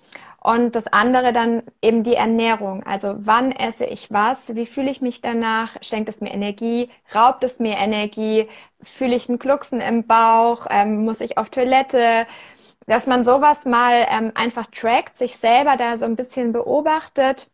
[0.42, 2.84] Und das andere dann eben die Ernährung.
[2.84, 4.56] Also wann esse ich was?
[4.56, 5.76] Wie fühle ich mich danach?
[5.82, 6.90] Schenkt es mir Energie?
[7.14, 8.48] Raubt es mir Energie?
[8.82, 10.66] Fühle ich einen Klucksen im Bauch?
[10.70, 12.26] Ähm, muss ich auf Toilette?
[12.88, 17.50] Dass man sowas mal ähm, einfach trackt, sich selber da so ein bisschen beobachtet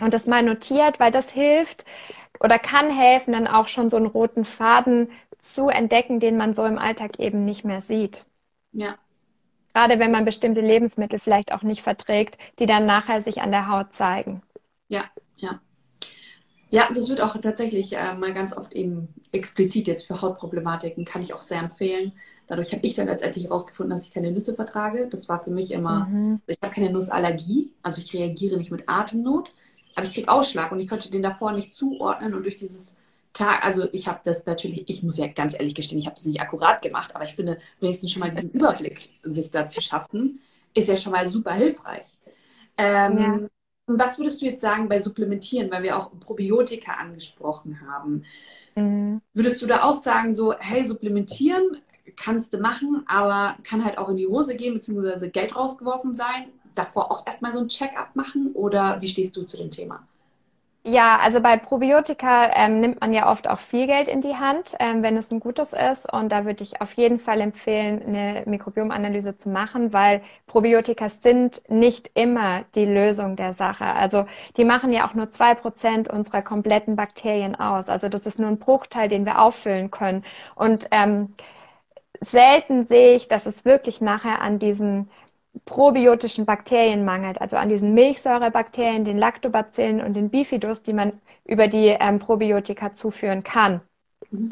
[0.00, 1.84] und das mal notiert, weil das hilft
[2.40, 6.64] oder kann helfen, dann auch schon so einen roten Faden zu entdecken, den man so
[6.64, 8.26] im Alltag eben nicht mehr sieht.
[8.72, 8.98] Ja.
[9.74, 13.68] Gerade wenn man bestimmte Lebensmittel vielleicht auch nicht verträgt, die dann nachher sich an der
[13.68, 14.42] Haut zeigen.
[14.88, 15.04] Ja,
[15.36, 15.60] ja.
[16.72, 21.22] Ja, das wird auch tatsächlich äh, mal ganz oft eben explizit jetzt für Hautproblematiken, kann
[21.22, 22.12] ich auch sehr empfehlen.
[22.46, 25.08] Dadurch habe ich dann letztendlich herausgefunden, dass ich keine Nüsse vertrage.
[25.08, 26.40] Das war für mich immer, mhm.
[26.46, 29.50] ich habe keine Nussallergie, also ich reagiere nicht mit Atemnot.
[29.96, 32.96] Aber ich kriege Ausschlag und ich konnte den davor nicht zuordnen und durch dieses
[33.32, 36.26] Tag, also ich habe das natürlich, ich muss ja ganz ehrlich gestehen, ich habe das
[36.26, 40.40] nicht akkurat gemacht, aber ich finde wenigstens schon mal diesen Überblick sich da zu schaffen,
[40.74, 42.18] ist ja schon mal super hilfreich.
[42.76, 43.38] Ähm, ja.
[43.86, 48.24] Was würdest du jetzt sagen bei Supplementieren, weil wir auch Probiotika angesprochen haben?
[48.76, 49.20] Mhm.
[49.34, 51.78] Würdest du da auch sagen, so, hey, supplementieren
[52.16, 56.52] kannst du machen, aber kann halt auch in die Hose gehen, beziehungsweise Geld rausgeworfen sein?
[56.74, 60.06] davor auch erstmal so ein Check-up machen oder wie stehst du zu dem Thema?
[60.82, 64.74] Ja, also bei Probiotika ähm, nimmt man ja oft auch viel Geld in die Hand,
[64.80, 66.10] ähm, wenn es ein gutes ist.
[66.10, 71.60] Und da würde ich auf jeden Fall empfehlen, eine Mikrobiomanalyse zu machen, weil Probiotika sind
[71.68, 73.84] nicht immer die Lösung der Sache.
[73.84, 74.24] Also
[74.56, 77.90] die machen ja auch nur zwei Prozent unserer kompletten Bakterien aus.
[77.90, 80.24] Also das ist nur ein Bruchteil, den wir auffüllen können.
[80.54, 81.34] Und ähm,
[82.20, 85.10] selten sehe ich, dass es wirklich nachher an diesen
[85.64, 91.68] probiotischen Bakterien mangelt, also an diesen Milchsäurebakterien, den Lactobacillen und den Bifidus, die man über
[91.68, 93.80] die ähm, Probiotika zuführen kann.
[94.30, 94.50] Mhm.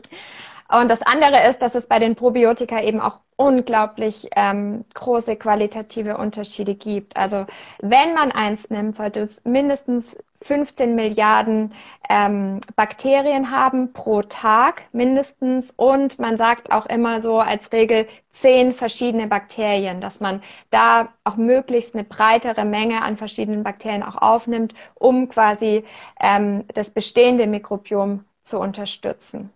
[0.71, 6.19] Und das andere ist, dass es bei den Probiotika eben auch unglaublich ähm, große qualitative
[6.19, 7.17] Unterschiede gibt.
[7.17, 7.47] Also
[7.81, 11.73] wenn man eins nimmt, sollte es mindestens 15 Milliarden
[12.09, 15.71] ähm, Bakterien haben pro Tag mindestens.
[15.71, 21.37] Und man sagt auch immer so als Regel zehn verschiedene Bakterien, dass man da auch
[21.37, 25.85] möglichst eine breitere Menge an verschiedenen Bakterien auch aufnimmt, um quasi
[26.21, 29.51] ähm, das bestehende Mikrobiom zu unterstützen.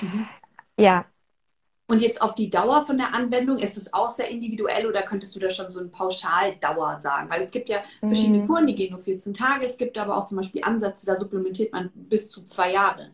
[0.00, 0.28] Mhm.
[0.78, 1.06] Ja.
[1.86, 5.36] Und jetzt auf die Dauer von der Anwendung, ist das auch sehr individuell oder könntest
[5.36, 7.28] du da schon so eine Pauschaldauer sagen?
[7.28, 8.46] Weil es gibt ja verschiedene mhm.
[8.46, 9.66] Kuren, die gehen nur 14 Tage.
[9.66, 13.10] Es gibt aber auch zum Beispiel Ansätze, da supplementiert man bis zu zwei Jahre.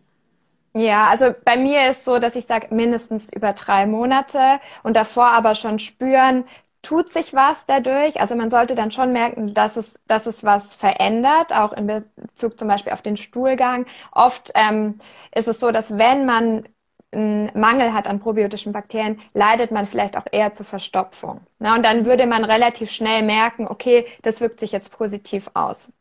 [0.73, 5.27] Ja, also bei mir ist so, dass ich sage mindestens über drei Monate und davor
[5.27, 6.44] aber schon spüren,
[6.83, 8.20] tut sich was dadurch.
[8.20, 12.57] Also man sollte dann schon merken, dass es, dass es was verändert, auch in Bezug
[12.57, 13.87] zum Beispiel auf den Stuhlgang.
[14.12, 15.01] Oft ähm,
[15.35, 16.64] ist es so, dass wenn man
[17.12, 21.40] einen Mangel hat an probiotischen Bakterien, leidet man vielleicht auch eher zur Verstopfung.
[21.59, 25.92] Na, und dann würde man relativ schnell merken, okay, das wirkt sich jetzt positiv aus.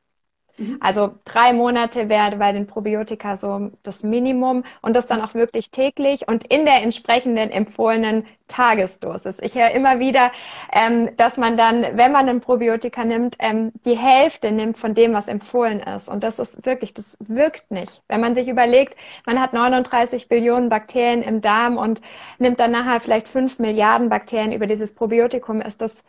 [0.60, 0.78] Mhm.
[0.80, 5.72] Also drei Monate wäre bei den Probiotika so das Minimum und das dann auch wirklich
[5.72, 9.38] täglich und in der entsprechenden empfohlenen Tagesdosis.
[9.41, 10.32] Ich höre immer wieder,
[10.74, 15.13] ähm, dass man dann, wenn man ein Probiotika nimmt, ähm, die Hälfte nimmt von dem,
[15.13, 16.10] was empfohlen ist.
[16.10, 18.02] Und das ist wirklich, das wirkt nicht.
[18.08, 18.95] Wenn man sich überlegt,
[19.26, 22.02] man hat 39 Billionen Bakterien im Darm und
[22.39, 26.04] nimmt dann nachher vielleicht 5 Milliarden Bakterien über dieses Probiotikum, ist das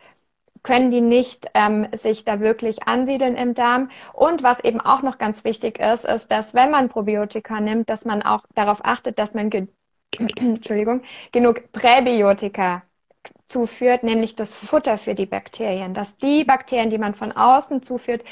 [0.63, 3.89] können die nicht ähm, sich da wirklich ansiedeln im Darm.
[4.13, 8.05] Und was eben auch noch ganz wichtig ist, ist, dass wenn man Probiotika nimmt, dass
[8.05, 9.67] man auch darauf achtet, dass man ge
[10.19, 12.83] Entschuldigung, genug Präbiotika
[13.47, 18.23] zuführt, nämlich das Futter für die Bakterien, dass die Bakterien, die man von außen zuführt,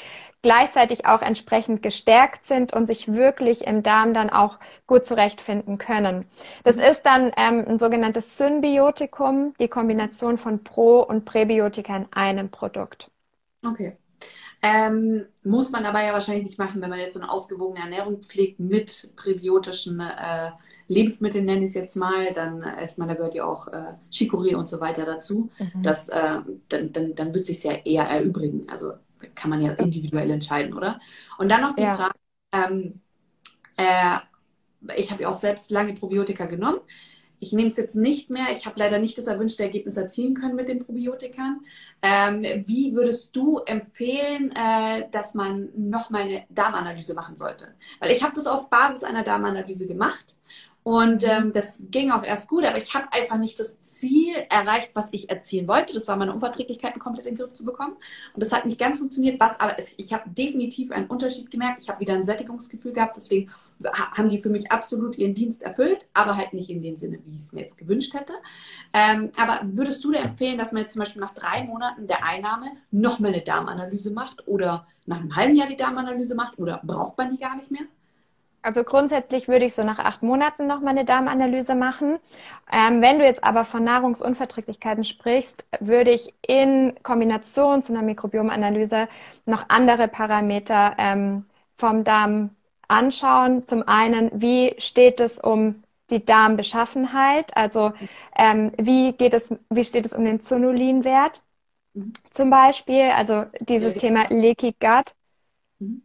[0.42, 6.24] gleichzeitig auch entsprechend gestärkt sind und sich wirklich im Darm dann auch gut zurechtfinden können.
[6.64, 12.50] Das ist dann ähm, ein sogenanntes Symbiotikum, die Kombination von Pro- und Präbiotika in einem
[12.50, 13.10] Produkt.
[13.64, 13.96] Okay.
[14.62, 18.22] Ähm, muss man aber ja wahrscheinlich nicht machen, wenn man jetzt so eine ausgewogene Ernährung
[18.22, 20.50] pflegt mit präbiotischen äh,
[20.90, 22.32] Lebensmitteln, nenne ich es jetzt mal.
[22.32, 25.48] Dann, äh, ich meine, da gehört ja auch äh, Chicorée und so weiter dazu.
[25.58, 25.82] Mhm.
[25.82, 28.66] Das, äh, dann, dann, dann wird sich ja eher erübrigen.
[28.68, 28.94] Also
[29.36, 31.00] kann man ja individuell entscheiden, oder?
[31.38, 31.94] Und dann noch die ja.
[31.94, 32.14] Frage,
[32.52, 33.00] ähm,
[33.76, 34.18] äh,
[34.96, 36.80] ich habe ja auch selbst lange Probiotika genommen.
[37.38, 38.48] Ich nehme es jetzt nicht mehr.
[38.54, 41.60] Ich habe leider nicht das erwünschte Ergebnis erzielen können mit den Probiotikern.
[42.02, 47.68] Ähm, wie würdest du empfehlen, äh, dass man nochmal eine Darmanalyse machen sollte?
[48.00, 50.36] Weil ich habe das auf Basis einer Darmanalyse gemacht
[50.90, 54.90] und ähm, das ging auch erst gut, aber ich habe einfach nicht das Ziel erreicht,
[54.94, 55.94] was ich erzielen wollte.
[55.94, 57.92] Das war meine Unverträglichkeiten komplett in den Griff zu bekommen.
[58.34, 61.80] Und das hat nicht ganz funktioniert, was aber es, ich habe definitiv einen Unterschied gemerkt.
[61.80, 63.52] Ich habe wieder ein Sättigungsgefühl gehabt, deswegen
[64.16, 67.36] haben die für mich absolut ihren Dienst erfüllt, aber halt nicht in dem Sinne, wie
[67.36, 68.32] ich es mir jetzt gewünscht hätte.
[68.92, 72.24] Ähm, aber würdest du dir empfehlen, dass man jetzt zum Beispiel nach drei Monaten der
[72.24, 77.16] Einnahme nochmal eine Darmanalyse macht oder nach einem halben Jahr die Darmanalyse macht oder braucht
[77.16, 77.82] man die gar nicht mehr?
[78.62, 82.18] Also grundsätzlich würde ich so nach acht Monaten nochmal eine Darmanalyse machen.
[82.70, 89.08] Ähm, wenn du jetzt aber von Nahrungsunverträglichkeiten sprichst, würde ich in Kombination zu einer Mikrobiomanalyse
[89.46, 91.46] noch andere Parameter ähm,
[91.78, 92.50] vom Darm
[92.86, 93.64] anschauen.
[93.64, 97.56] Zum einen, wie steht es um die Darmbeschaffenheit?
[97.56, 97.92] Also
[98.36, 101.42] ähm, wie geht es, wie steht es um den Zonulinwert
[101.94, 102.12] mhm.
[102.30, 103.04] zum Beispiel?
[103.04, 105.14] Also dieses ja, Thema Leaky Gut
[105.78, 106.02] mhm.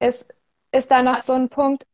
[0.00, 0.33] ist
[0.74, 1.86] ist da noch so ein Punkt?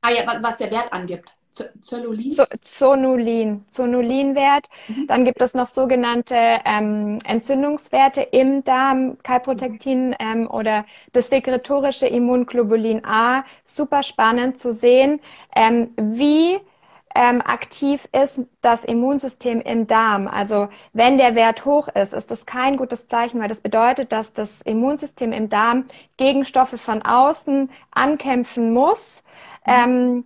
[0.00, 1.34] Ah ja, was der Wert angibt.
[1.80, 2.34] Zonulin?
[2.62, 4.68] Zonulin, Zonulinwert.
[4.88, 5.06] Mhm.
[5.06, 10.16] Dann gibt es noch sogenannte ähm, Entzündungswerte im Darm, Kalprotektin mhm.
[10.18, 13.44] ähm, oder das sekretorische Immunglobulin A.
[13.64, 15.20] Super spannend zu sehen,
[15.54, 16.58] ähm, wie
[17.14, 20.26] ähm, aktiv ist das Immunsystem im Darm.
[20.26, 24.32] Also wenn der Wert hoch ist, ist das kein gutes Zeichen, weil das bedeutet, dass
[24.32, 29.22] das Immunsystem im Darm Gegenstoffe von außen ankämpfen muss.
[29.64, 29.72] Mhm.
[29.72, 30.24] Ähm,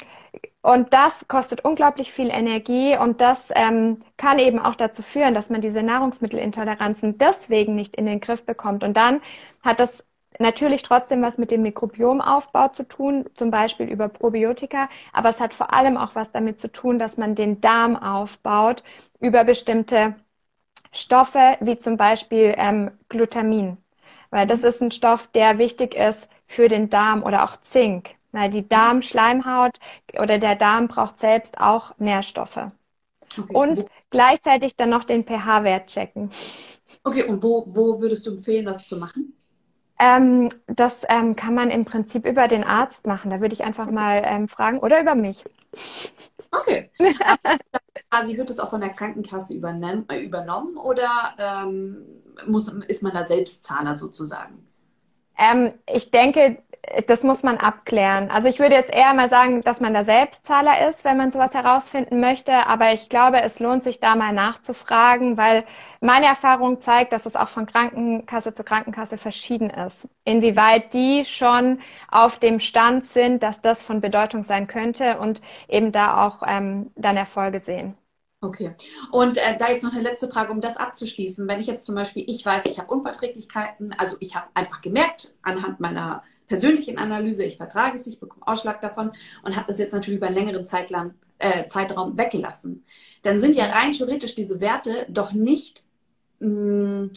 [0.61, 5.51] und das kostet unglaublich viel Energie und das ähm, kann eben auch dazu führen, dass
[5.51, 8.83] man diese Nahrungsmittelintoleranzen deswegen nicht in den Griff bekommt.
[8.83, 9.21] Und dann
[9.63, 10.05] hat das
[10.39, 15.55] natürlich trotzdem was mit dem Mikrobiomaufbau zu tun, zum Beispiel über Probiotika, aber es hat
[15.55, 18.83] vor allem auch was damit zu tun, dass man den Darm aufbaut
[19.21, 20.17] über bestimmte
[20.93, 23.79] Stoffe, wie zum Beispiel ähm, Glutamin.
[24.31, 28.11] Weil das ist ein Stoff, der wichtig ist für den Darm oder auch Zink.
[28.33, 29.79] Weil die Darmschleimhaut
[30.19, 32.71] oder der Darm braucht selbst auch Nährstoffe.
[33.39, 33.55] Okay.
[33.55, 36.31] Und gleichzeitig dann noch den pH-Wert checken.
[37.05, 39.38] Okay, und wo, wo würdest du empfehlen, das zu machen?
[39.99, 43.31] Ähm, das ähm, kann man im Prinzip über den Arzt machen.
[43.31, 45.45] Da würde ich einfach mal ähm, fragen oder über mich.
[46.51, 46.91] Okay.
[48.11, 52.07] quasi wird es auch von der Krankenkasse übernommen, äh, übernommen oder ähm,
[52.47, 54.68] muss, ist man da Selbstzahler sozusagen?
[55.39, 56.59] Ähm, ich denke,
[57.07, 58.31] das muss man abklären.
[58.31, 61.55] Also ich würde jetzt eher mal sagen, dass man da Selbstzahler ist, wenn man sowas
[61.55, 62.53] herausfinden möchte.
[62.67, 65.65] Aber ich glaube, es lohnt sich da mal nachzufragen, weil
[66.01, 70.09] meine Erfahrung zeigt, dass es auch von Krankenkasse zu Krankenkasse verschieden ist.
[70.25, 75.93] Inwieweit die schon auf dem Stand sind, dass das von Bedeutung sein könnte und eben
[75.93, 77.97] da auch ähm, dann Erfolge sehen.
[78.41, 78.73] Okay.
[79.11, 81.49] Und äh, da jetzt noch eine letzte Frage, um das abzuschließen.
[81.49, 85.35] Wenn ich jetzt zum Beispiel, ich weiß, ich habe Unverträglichkeiten, also ich habe einfach gemerkt
[85.43, 89.93] anhand meiner persönlichen Analyse, ich vertrage es, ich bekomme Ausschlag davon und habe das jetzt
[89.93, 92.85] natürlich über einen längeren Zeitlang, äh, Zeitraum weggelassen.
[93.23, 95.83] Dann sind ja rein theoretisch diese Werte doch nicht,
[96.39, 97.11] mh, hm,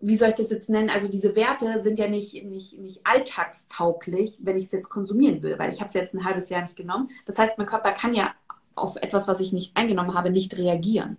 [0.00, 0.90] wie soll ich das jetzt nennen?
[0.90, 5.58] Also diese Werte sind ja nicht, nicht, nicht alltagstauglich, wenn ich es jetzt konsumieren will,
[5.58, 7.10] weil ich habe es jetzt ein halbes Jahr nicht genommen.
[7.26, 8.32] Das heißt, mein Körper kann ja
[8.80, 11.16] auf etwas, was ich nicht eingenommen habe, nicht reagieren.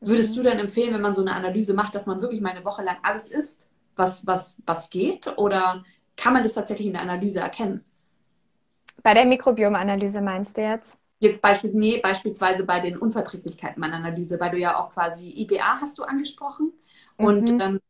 [0.00, 0.36] Würdest mhm.
[0.36, 2.82] du dann empfehlen, wenn man so eine Analyse macht, dass man wirklich mal eine Woche
[2.82, 5.26] lang alles isst, was, was, was geht?
[5.38, 5.84] Oder
[6.16, 7.84] kann man das tatsächlich in der Analyse erkennen?
[9.02, 10.98] Bei der Mikrobiomanalyse meinst du jetzt?
[11.18, 15.80] Jetzt Beispiel, nee, beispielsweise bei den Unverträglichkeiten meiner Analyse, weil du ja auch quasi IGA
[15.80, 16.72] hast du angesprochen.
[17.16, 17.60] Und mhm.
[17.60, 17.80] ähm,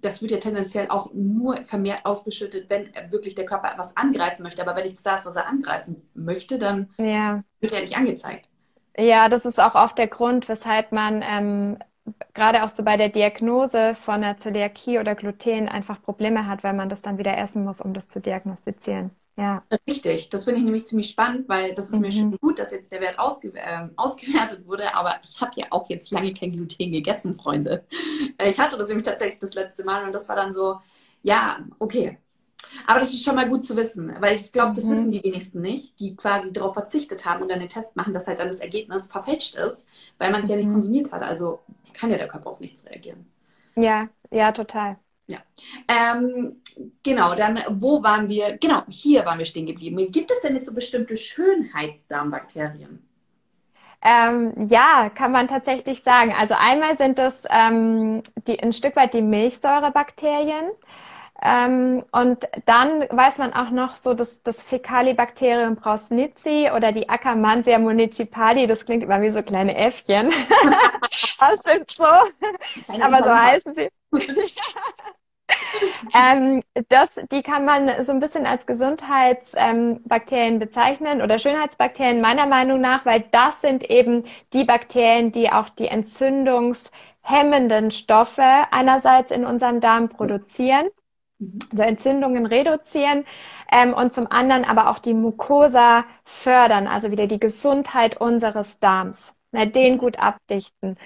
[0.00, 4.62] das wird ja tendenziell auch nur vermehrt ausgeschüttet, wenn wirklich der Körper etwas angreifen möchte.
[4.62, 7.42] Aber wenn nichts da ist, was er angreifen möchte, dann ja.
[7.60, 8.48] wird er nicht angezeigt.
[8.98, 11.78] Ja, das ist auch oft der Grund, weshalb man ähm,
[12.34, 16.72] gerade auch so bei der Diagnose von einer Zöliakie oder Gluten einfach Probleme hat, weil
[16.72, 19.10] man das dann wieder essen muss, um das zu diagnostizieren.
[19.36, 19.62] Ja.
[19.86, 22.00] Richtig, das finde ich nämlich ziemlich spannend, weil das ist mhm.
[22.00, 25.66] mir schon gut, dass jetzt der Wert ausge äh, ausgewertet wurde, aber ich habe ja
[25.70, 27.84] auch jetzt lange kein Gluten gegessen, Freunde.
[28.38, 30.78] Äh, ich hatte das nämlich tatsächlich das letzte Mal und das war dann so,
[31.22, 32.18] ja, okay,
[32.86, 34.92] aber das ist schon mal gut zu wissen, weil ich glaube, das mhm.
[34.92, 38.26] wissen die wenigsten nicht, die quasi darauf verzichtet haben und dann den Test machen, dass
[38.26, 40.50] halt dann das Ergebnis verfälscht ist, weil man es mhm.
[40.50, 40.72] ja nicht mhm.
[40.74, 41.22] konsumiert hat.
[41.22, 41.60] Also
[41.94, 43.26] kann ja der Körper auf nichts reagieren.
[43.74, 44.98] Ja, ja, total.
[45.28, 45.38] Ja.
[45.88, 46.62] Ähm,
[47.02, 48.58] genau, dann wo waren wir?
[48.58, 49.96] Genau, hier waren wir stehen geblieben.
[50.12, 53.02] Gibt es denn jetzt so bestimmte Schönheitsdarmbakterien?
[54.02, 56.32] Ähm, ja, kann man tatsächlich sagen.
[56.38, 60.70] Also einmal sind es ähm, die, ein Stück weit die Milchsäurebakterien.
[61.42, 67.78] Ähm, und dann weiß man auch noch so, dass das Fecalibacterium prausnitzi oder die Akkermansia
[67.78, 70.30] municipali, das klingt immer wie so kleine Äffchen.
[71.40, 72.04] das sind so,
[73.00, 73.88] aber so heißen sie.
[76.14, 82.46] ähm, das, die kann man so ein bisschen als Gesundheitsbakterien ähm, bezeichnen oder Schönheitsbakterien meiner
[82.46, 89.44] Meinung nach, weil das sind eben die Bakterien, die auch die entzündungshemmenden Stoffe einerseits in
[89.44, 90.88] unserem Darm produzieren
[91.70, 93.24] also Entzündungen reduzieren
[93.70, 99.34] ähm, und zum anderen aber auch die Mucosa fördern, also wieder die Gesundheit unseres Darms,
[99.52, 100.96] ne, den gut abdichten.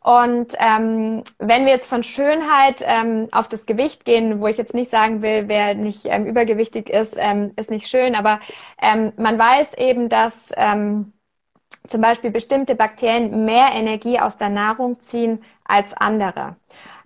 [0.00, 4.74] Und ähm, wenn wir jetzt von Schönheit ähm, auf das Gewicht gehen, wo ich jetzt
[4.74, 8.40] nicht sagen will, wer nicht ähm, übergewichtig ist, ähm, ist nicht schön, aber
[8.80, 11.12] ähm, man weiß eben, dass ähm,
[11.88, 16.56] zum Beispiel bestimmte Bakterien mehr Energie aus der Nahrung ziehen als andere.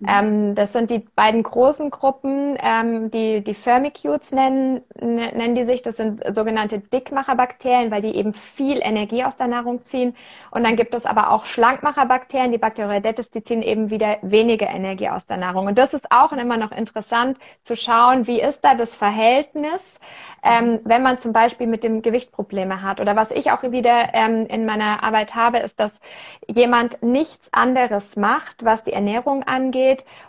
[0.03, 0.07] Mhm.
[0.09, 5.81] Ähm, das sind die beiden großen Gruppen, ähm, die, die Firmicutes nennen, nennen die sich.
[5.81, 10.15] Das sind sogenannte Dickmacherbakterien, weil die eben viel Energie aus der Nahrung ziehen.
[10.51, 15.09] Und dann gibt es aber auch Schlankmacherbakterien, die Bacteroidetes, die ziehen eben wieder weniger Energie
[15.09, 15.67] aus der Nahrung.
[15.67, 19.99] Und das ist auch immer noch interessant zu schauen, wie ist da das Verhältnis,
[20.43, 22.99] ähm, wenn man zum Beispiel mit dem Gewicht Probleme hat.
[22.99, 25.99] Oder was ich auch wieder ähm, in meiner Arbeit habe, ist, dass
[26.47, 29.62] jemand nichts anderes macht, was die Ernährung angeht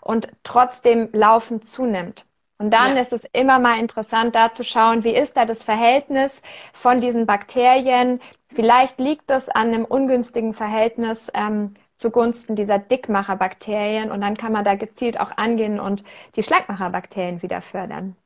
[0.01, 2.25] und trotzdem laufend zunimmt.
[2.59, 3.03] Und dann ja.
[3.03, 6.41] ist es immer mal interessant, da zu schauen, wie ist da das Verhältnis
[6.73, 8.21] von diesen Bakterien.
[8.49, 14.65] Vielleicht liegt es an einem ungünstigen Verhältnis ähm, zugunsten dieser Dickmacherbakterien und dann kann man
[14.65, 16.05] da gezielt auch angehen und
[16.37, 18.17] die Schlankmacherbakterien wieder fördern.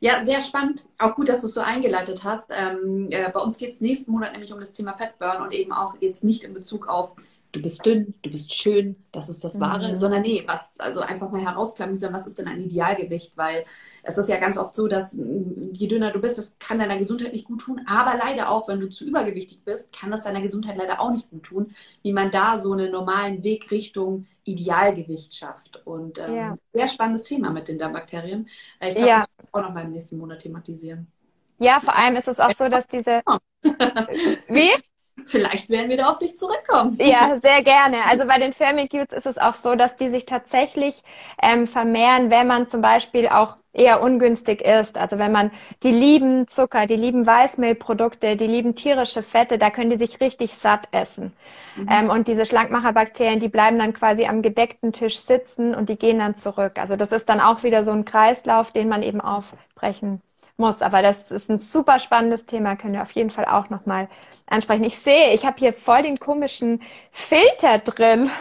[0.00, 0.84] Ja, sehr spannend.
[0.98, 2.46] Auch gut, dass du es so eingeleitet hast.
[2.50, 5.72] Ähm, äh, bei uns geht es nächsten Monat nämlich um das Thema Fettburn und eben
[5.72, 7.14] auch jetzt nicht in Bezug auf
[7.52, 9.96] du bist dünn, du bist schön, das ist das Wahre, mhm.
[9.96, 13.36] sondern nee, was, also einfach mal herausklamüsern, was ist denn ein Idealgewicht?
[13.36, 13.64] Weil
[14.02, 16.98] es ist ja ganz oft so, dass mm, je dünner du bist, das kann deiner
[16.98, 20.40] Gesundheit nicht gut tun, aber leider auch, wenn du zu übergewichtig bist, kann das deiner
[20.40, 25.34] Gesundheit leider auch nicht gut tun, wie man da so einen normalen Weg Richtung Idealgewicht
[25.34, 25.84] schafft.
[25.86, 26.58] Und ähm, ja.
[26.72, 28.48] sehr spannendes Thema mit den Darmbakterien.
[28.78, 29.18] Äh, ich glaube, ja.
[29.18, 31.06] das wird auch noch mal im nächsten Monat thematisieren.
[31.58, 33.22] Ja, vor allem ist es auch so, dass diese.
[34.48, 34.70] Wie?
[35.24, 36.98] Vielleicht werden wir da auf dich zurückkommen.
[37.06, 38.04] Ja, sehr gerne.
[38.08, 41.02] Also bei den Firmicutes ist es auch so, dass die sich tatsächlich
[41.40, 44.98] ähm, vermehren, wenn man zum Beispiel auch eher ungünstig ist.
[44.98, 45.50] Also wenn man
[45.82, 50.52] die lieben Zucker, die lieben Weißmehlprodukte, die lieben tierische Fette, da können die sich richtig
[50.54, 51.32] satt essen.
[51.76, 51.88] Mhm.
[51.90, 56.18] Ähm, und diese Schlankmacherbakterien, die bleiben dann quasi am gedeckten Tisch sitzen und die gehen
[56.18, 56.78] dann zurück.
[56.78, 60.22] Also das ist dann auch wieder so ein Kreislauf, den man eben aufbrechen
[60.56, 60.82] muss.
[60.82, 64.08] Aber das ist ein super spannendes Thema, können wir auf jeden Fall auch nochmal
[64.46, 64.84] ansprechen.
[64.84, 68.30] Ich sehe, ich habe hier voll den komischen Filter drin.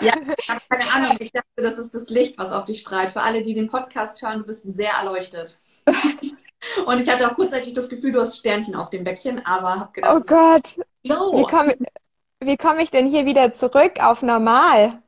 [0.00, 1.16] Ja, ich habe keine Ahnung.
[1.20, 3.12] Ich dachte, das ist das Licht, was auf dich strahlt.
[3.12, 5.58] Für alle, die den Podcast hören, du bist sehr erleuchtet.
[6.86, 9.92] Und ich hatte auch kurzzeitig das Gefühl, du hast Sternchen auf dem Bäckchen, aber habe
[9.92, 11.76] gedacht, oh Gott, wie komme
[12.58, 15.02] komm ich denn hier wieder zurück auf normal?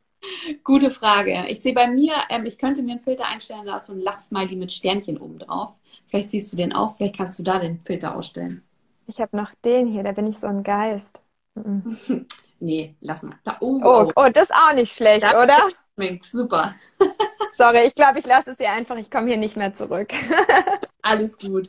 [0.65, 1.45] Gute Frage.
[1.49, 4.73] Ich sehe bei mir, ähm, ich könnte mir einen Filter einstellen lassen und Lachsmiley mit
[4.73, 5.75] Sternchen oben drauf.
[6.07, 8.63] Vielleicht siehst du den auch, vielleicht kannst du da den Filter ausstellen.
[9.07, 11.21] Ich habe noch den hier, da bin ich so ein Geist.
[11.55, 12.27] Mhm.
[12.61, 13.37] nee, lass mal.
[13.45, 15.59] Da, oh, oh, oh, das ist auch nicht schlecht, da oder?
[15.95, 16.75] Schmeckt super.
[17.57, 18.97] Sorry, ich glaube, ich lasse es hier einfach.
[18.97, 20.13] Ich komme hier nicht mehr zurück.
[21.03, 21.69] Alles gut.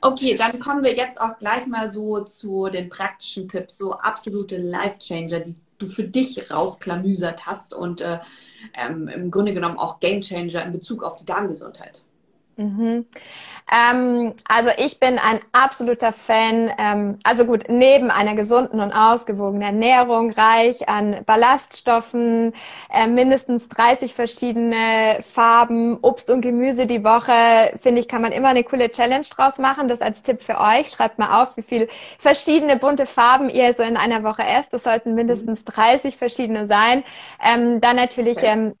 [0.00, 4.56] Okay, dann kommen wir jetzt auch gleich mal so zu den praktischen Tipps, so absolute
[4.56, 8.18] Life-Changer, die du für dich rausklamüsert hast und äh,
[8.74, 12.02] ähm, im Grunde genommen auch Gamechanger in Bezug auf die Darmgesundheit.
[12.60, 13.06] Mhm.
[13.72, 19.62] Ähm, also ich bin ein absoluter Fan, ähm, also gut, neben einer gesunden und ausgewogenen
[19.62, 22.52] Ernährung, reich an Ballaststoffen,
[22.92, 28.48] äh, mindestens 30 verschiedene Farben, Obst und Gemüse die Woche, finde ich, kann man immer
[28.48, 29.88] eine coole Challenge draus machen.
[29.88, 30.90] Das als Tipp für euch.
[30.90, 34.72] Schreibt mal auf, wie viele verschiedene bunte Farben ihr so in einer Woche esst.
[34.74, 37.04] Das sollten mindestens 30 verschiedene sein.
[37.42, 38.74] Ähm, dann natürlich ähm,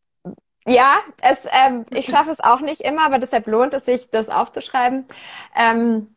[0.70, 4.28] ja, es, ähm, ich schaffe es auch nicht immer, aber deshalb lohnt es sich, das
[4.28, 5.06] aufzuschreiben.
[5.56, 6.14] Ähm,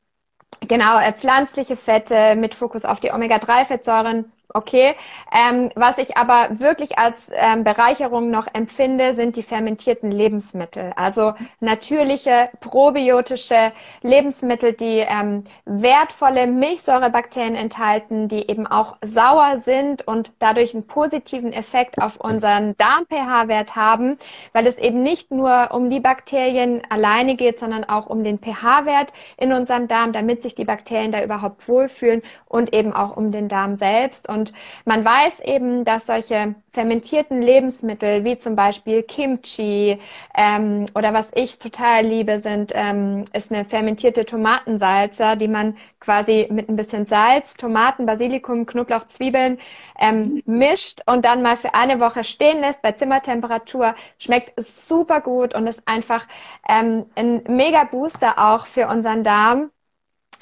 [0.62, 4.96] genau, äh, pflanzliche Fette mit Fokus auf die Omega-3-Fettsäuren Okay.
[5.32, 10.94] Ähm, was ich aber wirklich als ähm, Bereicherung noch empfinde, sind die fermentierten Lebensmittel.
[10.96, 13.72] Also natürliche, probiotische
[14.04, 21.52] Lebensmittel, die ähm, wertvolle Milchsäurebakterien enthalten, die eben auch sauer sind und dadurch einen positiven
[21.52, 24.18] Effekt auf unseren Darm-pH-Wert haben,
[24.52, 29.14] weil es eben nicht nur um die Bakterien alleine geht, sondern auch um den pH-Wert
[29.38, 33.48] in unserem Darm, damit sich die Bakterien da überhaupt wohlfühlen und eben auch um den
[33.48, 34.30] Darm selbst.
[34.30, 34.52] Und Und
[34.84, 40.00] man weiß eben, dass solche fermentierten Lebensmittel wie zum Beispiel Kimchi
[40.36, 46.50] ähm, oder was ich total liebe, sind ähm, ist eine fermentierte Tomatensalzer, die man quasi
[46.52, 49.60] mit ein bisschen Salz, Tomaten, Basilikum, Knoblauch, Zwiebeln
[49.98, 53.96] ähm, mischt und dann mal für eine Woche stehen lässt bei Zimmertemperatur.
[54.20, 56.28] Schmeckt super gut und ist einfach
[56.68, 59.72] ähm, ein mega Booster auch für unseren Darm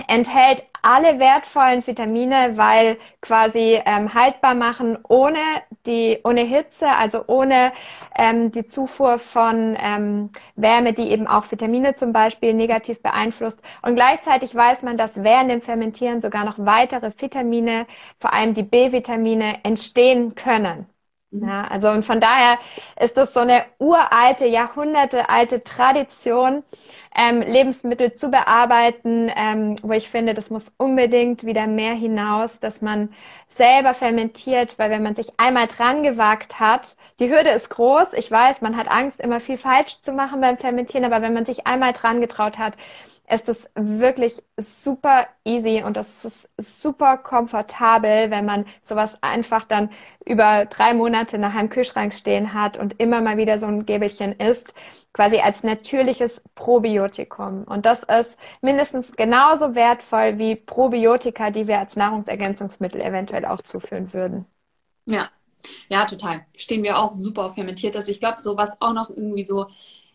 [0.07, 5.37] enthält alle wertvollen Vitamine, weil quasi ähm, haltbar machen ohne
[5.85, 7.71] die ohne Hitze, also ohne
[8.15, 13.61] ähm, die Zufuhr von ähm, Wärme, die eben auch Vitamine zum Beispiel negativ beeinflusst.
[13.81, 17.85] Und gleichzeitig weiß man, dass während dem Fermentieren sogar noch weitere Vitamine,
[18.19, 20.87] vor allem die B-Vitamine, entstehen können.
[21.31, 21.47] Mhm.
[21.47, 22.59] Ja, also und von daher
[22.99, 26.63] ist das so eine uralte, jahrhundertealte Tradition,
[27.15, 32.81] ähm, Lebensmittel zu bearbeiten, ähm, wo ich finde, das muss unbedingt wieder mehr hinaus, dass
[32.81, 33.09] man
[33.47, 38.13] selber fermentiert, weil wenn man sich einmal dran gewagt hat, die Hürde ist groß.
[38.13, 41.45] Ich weiß, man hat Angst, immer viel falsch zu machen beim Fermentieren, aber wenn man
[41.45, 42.75] sich einmal dran getraut hat,
[43.31, 49.89] ist es wirklich super easy und das ist super komfortabel, wenn man sowas einfach dann
[50.25, 54.33] über drei Monate nach einem Kühlschrank stehen hat und immer mal wieder so ein Gäbelchen
[54.33, 54.73] isst,
[55.13, 57.63] quasi als natürliches Probiotikum.
[57.63, 64.13] Und das ist mindestens genauso wertvoll wie Probiotika, die wir als Nahrungsergänzungsmittel eventuell auch zuführen
[64.13, 64.45] würden.
[65.05, 65.29] Ja,
[65.89, 66.45] ja, total.
[66.57, 68.07] Stehen wir auch super auf fermentiertes.
[68.07, 69.67] Ich glaube, so was auch noch irgendwie so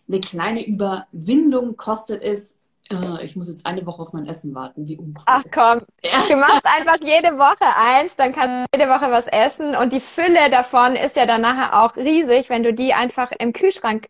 [0.09, 2.57] eine kleine Überwindung kostet, ist,
[2.91, 4.87] äh, ich muss jetzt eine Woche auf mein Essen warten.
[4.87, 5.25] Wie uncool.
[5.27, 6.23] Ach komm, ja.
[6.29, 10.01] du machst einfach jede Woche eins, dann kannst du jede Woche was essen und die
[10.01, 14.09] Fülle davon ist ja dann nachher auch riesig, wenn du die einfach im Kühlschrank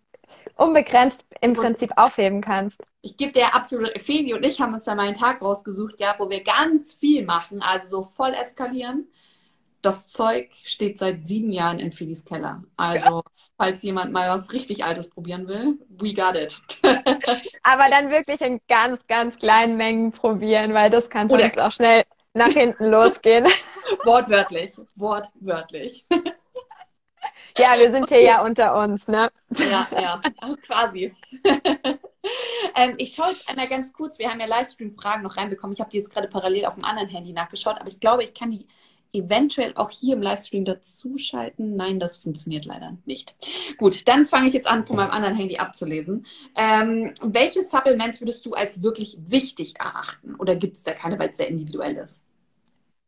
[0.56, 2.82] unbegrenzt im Prinzip aufheben kannst.
[3.02, 6.14] Ich gebe dir absolut, Feli und ich haben uns da mal einen Tag rausgesucht, ja,
[6.18, 9.06] wo wir ganz viel machen, also so voll eskalieren
[9.82, 12.62] das Zeug steht seit sieben Jahren in Felis Keller.
[12.76, 13.22] Also, ja.
[13.56, 16.60] falls jemand mal was richtig Altes probieren will, we got it.
[17.62, 22.04] Aber dann wirklich in ganz, ganz kleinen Mengen probieren, weil das kann sonst auch schnell
[22.34, 23.46] nach hinten losgehen.
[24.04, 24.72] Wortwörtlich.
[24.96, 26.04] Wortwörtlich.
[27.58, 29.30] Ja, wir sind hier ja unter uns, ne?
[29.50, 31.14] Ja, ja, oh, quasi.
[32.74, 35.72] ähm, ich schaue jetzt einmal ganz kurz, wir haben ja Livestream-Fragen noch reinbekommen.
[35.72, 38.34] Ich habe die jetzt gerade parallel auf dem anderen Handy nachgeschaut, aber ich glaube, ich
[38.34, 38.68] kann die
[39.16, 41.76] eventuell auch hier im Livestream dazuschalten.
[41.76, 43.36] Nein, das funktioniert leider nicht.
[43.78, 46.24] Gut, dann fange ich jetzt an, von meinem anderen Handy abzulesen.
[46.54, 50.34] Ähm, welche Supplements würdest du als wirklich wichtig erachten?
[50.36, 52.22] Oder gibt es da keine, weil es sehr individuell ist?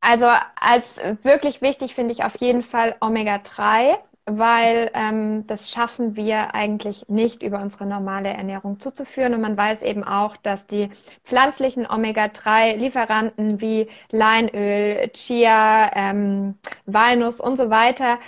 [0.00, 3.98] Also als wirklich wichtig finde ich auf jeden Fall Omega-3
[4.30, 9.34] weil ähm, das schaffen wir eigentlich nicht über unsere normale Ernährung zuzuführen.
[9.34, 10.90] Und man weiß eben auch, dass die
[11.24, 16.56] pflanzlichen Omega-3-Lieferanten wie Leinöl, Chia, ähm,
[16.86, 18.18] Walnuss und so weiter,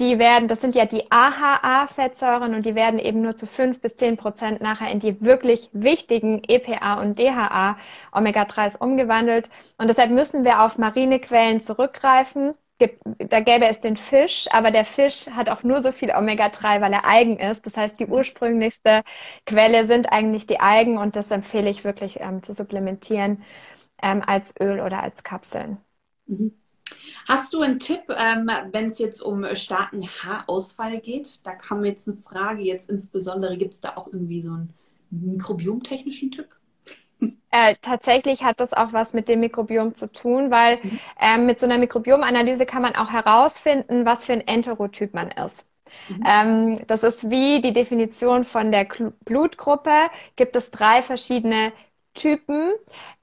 [0.00, 3.96] die werden, das sind ja die AHA-Fettsäuren und die werden eben nur zu fünf bis
[3.96, 7.76] zehn Prozent nachher in die wirklich wichtigen EPA und DHA
[8.12, 9.48] Omega-3s umgewandelt.
[9.78, 14.70] Und deshalb müssen wir auf marine Quellen zurückgreifen gibt, da gäbe es den Fisch, aber
[14.70, 17.66] der Fisch hat auch nur so viel Omega-3, weil er Algen ist.
[17.66, 19.02] Das heißt, die ursprünglichste
[19.46, 23.42] Quelle sind eigentlich die Algen und das empfehle ich wirklich ähm, zu supplementieren
[24.02, 25.78] ähm, als Öl oder als Kapseln.
[26.26, 26.52] Mhm.
[27.26, 31.44] Hast du einen Tipp, ähm, wenn es jetzt um starken Haarausfall geht?
[31.46, 34.74] Da kam jetzt eine Frage, jetzt insbesondere, gibt es da auch irgendwie so einen
[35.10, 36.48] mikrobiomtechnischen Tipp?
[37.56, 40.98] Äh, tatsächlich hat das auch was mit dem Mikrobiom zu tun, weil mhm.
[41.20, 45.64] ähm, mit so einer Mikrobiomanalyse kann man auch herausfinden, was für ein Enterotyp man ist.
[46.08, 46.24] Mhm.
[46.26, 49.92] Ähm, das ist wie die Definition von der Kl Blutgruppe.
[50.34, 51.72] Gibt es drei verschiedene
[52.14, 52.72] Typen,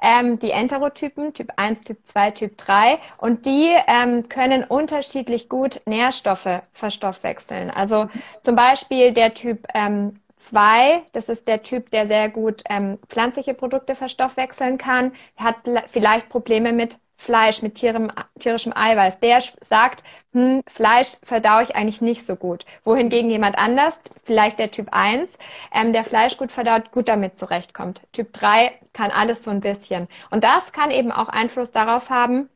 [0.01, 2.99] ähm, die Enterotypen, Typ 1, Typ 2, Typ 3.
[3.17, 7.69] Und die ähm, können unterschiedlich gut Nährstoffe verstoffwechseln.
[7.69, 8.09] Also mhm.
[8.43, 13.53] zum Beispiel der Typ ähm, Zwei, das ist der Typ, der sehr gut ähm, pflanzliche
[13.53, 15.57] Produkte verstoffwechseln kann, hat
[15.91, 19.19] vielleicht Probleme mit Fleisch, mit tierem, tierischem Eiweiß.
[19.19, 22.65] Der sagt, hm, Fleisch verdaue ich eigentlich nicht so gut.
[22.83, 25.37] Wohingegen jemand anders, vielleicht der Typ 1,
[25.71, 28.01] ähm, der Fleisch gut verdaut, gut damit zurechtkommt.
[28.11, 30.07] Typ 3 kann alles so ein bisschen.
[30.31, 32.49] Und das kann eben auch Einfluss darauf haben,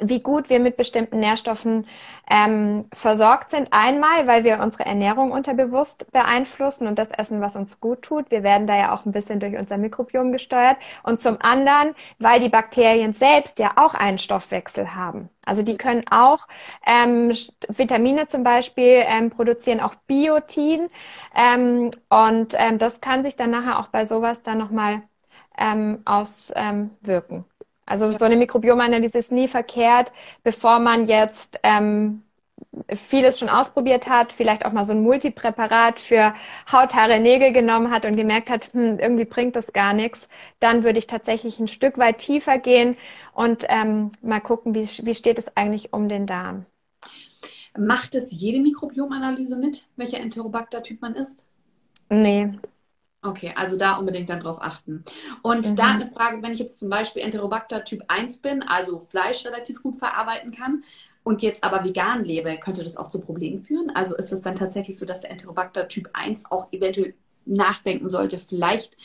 [0.00, 1.86] wie gut wir mit bestimmten Nährstoffen
[2.28, 3.68] ähm, versorgt sind.
[3.70, 8.30] Einmal, weil wir unsere Ernährung unterbewusst beeinflussen und das Essen, was uns gut tut.
[8.30, 10.78] Wir werden da ja auch ein bisschen durch unser Mikrobiom gesteuert.
[11.04, 15.28] Und zum anderen, weil die Bakterien selbst ja auch einen Stoffwechsel haben.
[15.44, 16.48] Also die können auch
[16.86, 17.32] ähm,
[17.68, 20.88] Vitamine zum Beispiel ähm, produzieren, auch Biotin.
[21.34, 25.02] Ähm, und ähm, das kann sich dann nachher auch bei sowas dann nochmal
[25.58, 27.44] ähm, auswirken.
[27.86, 30.12] Also so eine Mikrobiomanalyse ist nie verkehrt,
[30.42, 32.22] bevor man jetzt ähm,
[32.94, 36.34] vieles schon ausprobiert hat, vielleicht auch mal so ein Multipräparat für
[36.72, 40.28] Haut, Haare, Nägel genommen hat und gemerkt hat, hm, irgendwie bringt das gar nichts,
[40.60, 42.96] dann würde ich tatsächlich ein Stück weit tiefer gehen
[43.32, 46.66] und ähm, mal gucken, wie, wie steht es eigentlich um den Darm.
[47.76, 51.46] Macht es jede Mikrobiomanalyse mit, welcher Enterobacter-Typ man ist?
[52.08, 52.52] Nee.
[53.24, 55.02] Okay, also da unbedingt dann drauf achten.
[55.42, 55.76] Und mhm.
[55.76, 59.82] da eine Frage, wenn ich jetzt zum Beispiel Enterobacter Typ 1 bin, also Fleisch relativ
[59.82, 60.84] gut verarbeiten kann,
[61.22, 63.90] und jetzt aber vegan lebe, könnte das auch zu Problemen führen?
[63.94, 67.14] Also ist es dann tatsächlich so, dass der Enterobacter Typ 1 auch eventuell
[67.46, 68.98] nachdenken sollte, vielleicht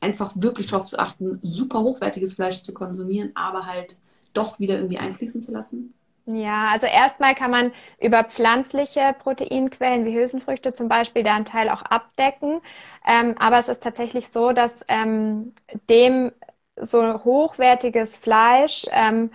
[0.00, 3.96] einfach wirklich darauf zu achten, super hochwertiges Fleisch zu konsumieren, aber halt
[4.34, 5.94] doch wieder irgendwie einfließen zu lassen?
[6.26, 11.68] Ja, also erstmal kann man über pflanzliche Proteinquellen wie Hülsenfrüchte zum Beispiel da einen Teil
[11.68, 12.60] auch abdecken.
[13.06, 15.54] Ähm, aber es ist tatsächlich so, dass ähm,
[15.88, 16.32] dem
[16.76, 19.30] so hochwertiges Fleisch ähm,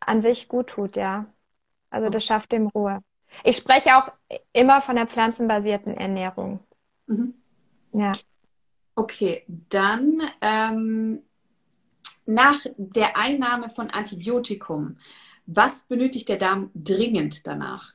[0.00, 1.26] an sich gut tut, ja.
[1.90, 3.00] Also das schafft dem Ruhe.
[3.44, 4.12] Ich spreche auch
[4.52, 6.60] immer von der pflanzenbasierten Ernährung.
[7.06, 7.34] Mhm.
[7.92, 8.12] Ja.
[8.96, 11.22] Okay, dann ähm,
[12.26, 14.98] nach der Einnahme von Antibiotikum
[15.46, 17.92] was benötigt der Darm dringend danach?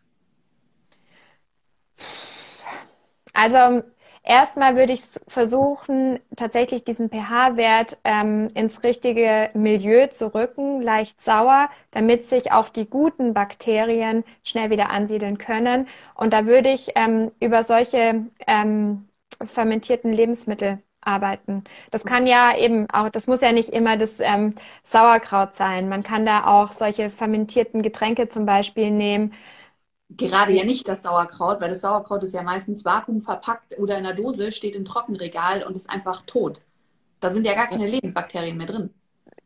[3.33, 3.83] Also
[4.23, 11.69] erstmal würde ich versuchen, tatsächlich diesen pH-Wert ähm, ins richtige Milieu zu rücken, leicht sauer,
[11.91, 15.87] damit sich auch die guten Bakterien schnell wieder ansiedeln können.
[16.15, 19.07] Und da würde ich ähm, über solche ähm,
[19.43, 21.63] fermentierten Lebensmittel arbeiten.
[21.91, 25.89] Das kann ja eben auch, das muss ja nicht immer das ähm, Sauerkraut sein.
[25.89, 29.33] Man kann da auch solche fermentierten Getränke zum Beispiel nehmen.
[30.09, 34.15] Gerade ja nicht das Sauerkraut, weil das Sauerkraut ist ja meistens vakuumverpackt oder in der
[34.15, 36.61] Dose, steht im Trockenregal und ist einfach tot.
[37.19, 38.93] Da sind ja gar keine Lebendbakterien mehr drin.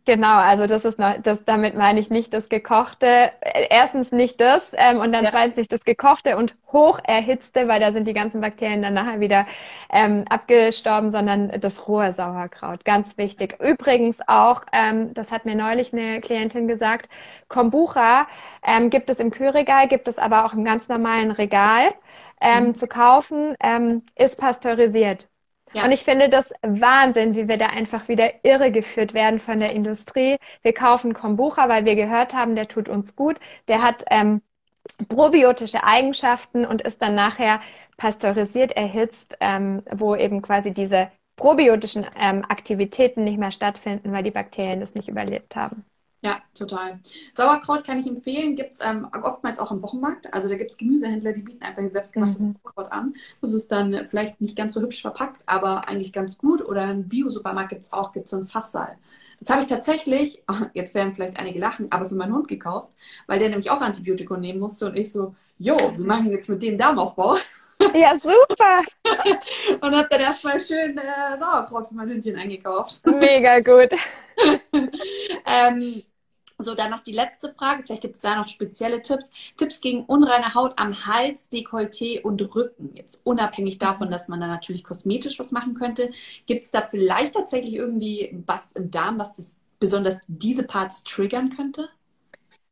[0.05, 3.31] Genau, also das ist noch, das, damit meine ich nicht das gekochte,
[3.69, 5.31] erstens nicht das ähm, und dann ja.
[5.31, 9.21] zweitens nicht das gekochte und hoch erhitzte, weil da sind die ganzen Bakterien dann nachher
[9.21, 9.45] wieder
[9.89, 13.57] ähm, abgestorben, sondern das rohe Sauerkraut, ganz wichtig.
[13.61, 17.07] Übrigens auch, ähm, das hat mir neulich eine Klientin gesagt,
[17.47, 18.27] Kombucha
[18.61, 21.91] ähm, gibt es im Kühlregal, gibt es aber auch im ganz normalen Regal
[22.41, 22.75] ähm, mhm.
[22.75, 25.29] zu kaufen, ähm, ist pasteurisiert.
[25.73, 25.85] Ja.
[25.85, 30.37] Und ich finde das Wahnsinn, wie wir da einfach wieder irregeführt werden von der Industrie.
[30.61, 33.37] Wir kaufen Kombucha, weil wir gehört haben, der tut uns gut.
[33.67, 34.41] Der hat ähm,
[35.09, 37.61] probiotische Eigenschaften und ist dann nachher
[37.97, 44.31] pasteurisiert, erhitzt, ähm, wo eben quasi diese probiotischen ähm, Aktivitäten nicht mehr stattfinden, weil die
[44.31, 45.85] Bakterien das nicht überlebt haben.
[46.23, 46.99] Ja, total.
[47.33, 50.33] Sauerkraut kann ich empfehlen, gibt es ähm, oftmals auch im Wochenmarkt.
[50.33, 52.55] Also da gibt es Gemüsehändler, die bieten einfach ihr selbstgemachtes mhm.
[52.63, 53.13] Sauerkraut an.
[53.41, 56.63] Das ist dann vielleicht nicht ganz so hübsch verpackt, aber eigentlich ganz gut.
[56.65, 58.97] Oder im Bio-Supermarkt gibt es auch gibt's so ein Fasssaal.
[59.41, 60.41] Das habe ich tatsächlich,
[60.73, 62.87] jetzt werden vielleicht einige lachen, aber für meinen Hund gekauft,
[63.27, 66.61] weil der nämlich auch Antibiotikum nehmen musste und ich so, jo, wir machen jetzt mit
[66.63, 67.35] dem Darmaufbau.
[67.95, 68.81] Ja, super.
[69.81, 73.05] und habe dann erstmal schön äh, Sauerkraut für mein Hündchen eingekauft.
[73.05, 73.89] Mega gut.
[75.45, 76.03] ähm,
[76.57, 77.83] so, dann noch die letzte Frage.
[77.83, 79.31] Vielleicht gibt es da noch spezielle Tipps.
[79.57, 82.91] Tipps gegen unreine Haut am Hals, Dekolleté und Rücken.
[82.95, 86.11] Jetzt unabhängig davon, dass man da natürlich kosmetisch was machen könnte.
[86.45, 91.49] Gibt es da vielleicht tatsächlich irgendwie was im Darm, was das, besonders diese Parts triggern
[91.49, 91.89] könnte?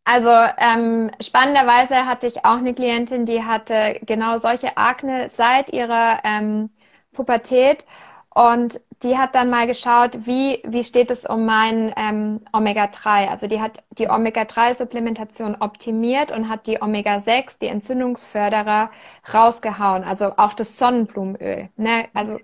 [0.03, 6.21] Also ähm, spannenderweise hatte ich auch eine Klientin, die hatte genau solche Akne seit ihrer
[6.23, 6.69] ähm,
[7.13, 7.85] Pubertät
[8.33, 13.27] und die hat dann mal geschaut, wie, wie steht es um mein ähm, Omega-3.
[13.29, 18.91] Also die hat die Omega-3-Supplementation optimiert und hat die Omega-6, die Entzündungsförderer,
[19.33, 20.03] rausgehauen.
[20.03, 21.69] Also auch das Sonnenblumenöl.
[21.77, 22.05] Ne?
[22.13, 22.39] Also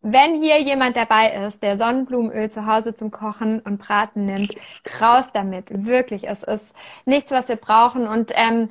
[0.00, 4.54] wenn hier jemand dabei ist, der Sonnenblumenöl zu Hause zum Kochen und Braten nimmt,
[5.00, 5.66] raus damit.
[5.86, 8.06] Wirklich, es ist nichts, was wir brauchen.
[8.06, 8.70] Und ähm,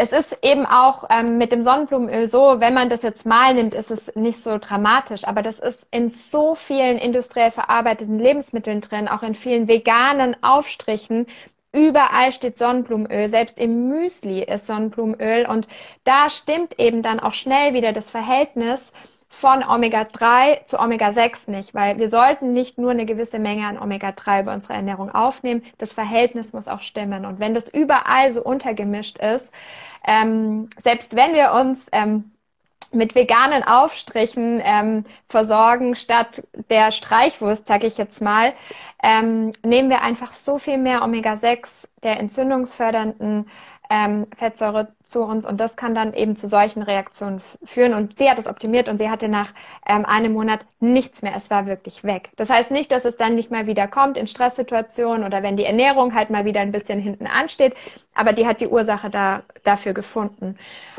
[0.00, 3.74] es ist eben auch ähm, mit dem Sonnenblumenöl so, wenn man das jetzt mal nimmt,
[3.74, 5.28] ist es nicht so dramatisch.
[5.28, 11.26] Aber das ist in so vielen industriell verarbeiteten Lebensmitteln drin, auch in vielen veganen Aufstrichen.
[11.72, 15.46] Überall steht Sonnenblumenöl, selbst im Müsli ist Sonnenblumenöl.
[15.46, 15.68] Und
[16.04, 18.94] da stimmt eben dann auch schnell wieder das Verhältnis
[19.30, 24.42] von Omega-3 zu Omega-6 nicht, weil wir sollten nicht nur eine gewisse Menge an Omega-3
[24.42, 27.24] bei unserer Ernährung aufnehmen, das Verhältnis muss auch stimmen.
[27.24, 29.54] Und wenn das überall so untergemischt ist,
[30.04, 32.32] ähm, selbst wenn wir uns ähm,
[32.92, 38.52] mit veganen Aufstrichen ähm, versorgen statt der Streichwurst, sage ich jetzt mal,
[39.02, 43.48] ähm, nehmen wir einfach so viel mehr Omega-6 der entzündungsfördernden
[43.88, 47.94] ähm, Fettsäure zu uns und das kann dann eben zu solchen Reaktionen führen.
[47.94, 49.52] Und sie hat es optimiert und sie hatte nach
[49.86, 51.34] ähm, einem Monat nichts mehr.
[51.36, 52.30] Es war wirklich weg.
[52.36, 55.64] Das heißt nicht, dass es dann nicht mehr wieder kommt in Stresssituationen oder wenn die
[55.64, 57.74] Ernährung halt mal wieder ein bisschen hinten ansteht,
[58.14, 60.56] aber die hat die Ursache da, dafür gefunden.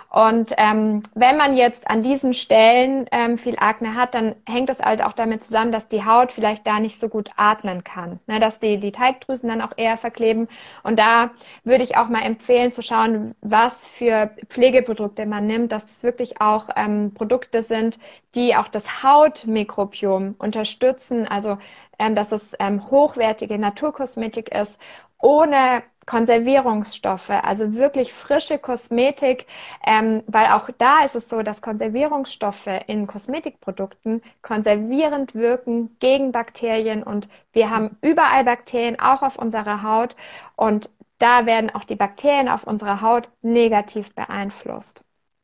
[0.09, 4.79] Und ähm, wenn man jetzt an diesen Stellen ähm, viel Akne hat, dann hängt das
[4.79, 8.39] halt auch damit zusammen, dass die Haut vielleicht da nicht so gut atmen kann, ne?
[8.39, 10.49] dass die, die Teigdrüsen dann auch eher verkleben.
[10.83, 11.31] Und da
[11.63, 14.00] würde ich auch mal empfehlen zu schauen, was für
[14.47, 17.99] Pflegeprodukte man nimmt, dass es wirklich auch ähm, Produkte sind,
[18.35, 21.57] die auch das Hautmikrobiom unterstützen, also
[21.99, 24.79] ähm, dass es ähm, hochwertige Naturkosmetik ist,
[25.19, 29.45] ohne Konservierungsstoffe, also wirklich frische Kosmetik,
[29.85, 37.03] ähm, weil auch da ist es so, dass Konservierungsstoffe in Kosmetikprodukten konservierend wirken gegen Bakterien.
[37.03, 40.15] Und wir haben überall Bakterien, auch auf unserer Haut.
[40.55, 40.89] Und
[41.21, 45.01] da werden auch die Bakterien auf unserer Haut negativ beeinflusst.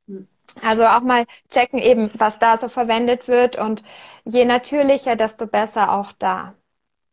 [0.07, 0.27] Hm.
[0.63, 3.83] Also auch mal checken eben, was da so verwendet wird und
[4.25, 6.55] je natürlicher, desto besser auch da.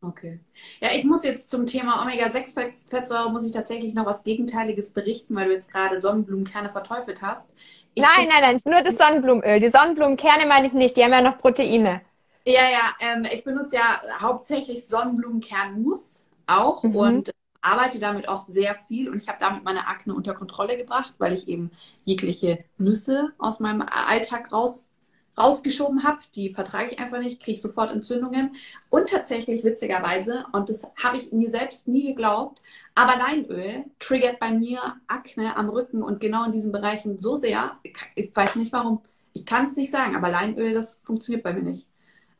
[0.00, 0.40] Okay.
[0.80, 5.46] Ja, ich muss jetzt zum Thema Omega-6-Fettsäure muss ich tatsächlich noch was Gegenteiliges berichten, weil
[5.46, 7.50] du jetzt gerade Sonnenblumenkerne verteufelt hast.
[7.94, 9.60] Ich nein, nein, nein, nur das Sonnenblumenöl.
[9.60, 12.02] Die Sonnenblumenkerne meine ich nicht, die haben ja noch Proteine.
[12.44, 16.96] Ja, ja, ähm, ich benutze ja hauptsächlich Sonnenblumenkernmus auch mhm.
[16.96, 17.30] und
[17.64, 21.32] arbeite damit auch sehr viel und ich habe damit meine Akne unter Kontrolle gebracht, weil
[21.32, 21.70] ich eben
[22.04, 24.90] jegliche Nüsse aus meinem Alltag raus
[25.36, 26.18] rausgeschoben habe.
[26.34, 28.54] Die vertrage ich einfach nicht, kriege sofort Entzündungen.
[28.90, 32.62] Und tatsächlich, witzigerweise, und das habe ich mir selbst nie geglaubt,
[32.94, 37.72] aber Leinöl triggert bei mir Akne am Rücken und genau in diesen Bereichen so sehr.
[38.14, 39.02] Ich weiß nicht warum.
[39.32, 41.88] Ich kann es nicht sagen, aber Leinöl, das funktioniert bei mir nicht.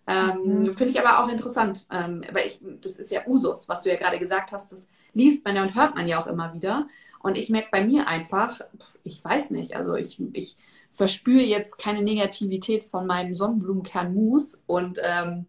[0.06, 0.76] Ähm, mhm.
[0.76, 3.96] Finde ich aber auch interessant, ähm, weil ich, das ist ja Usus, was du ja
[3.96, 6.88] gerade gesagt hast, das liest man ja und hört man ja auch immer wieder.
[7.20, 8.60] Und ich merke bei mir einfach,
[9.02, 10.58] ich weiß nicht, also ich, ich
[10.94, 15.46] verspüre jetzt keine Negativität von meinem Sonnenblumenkernmus und, ähm,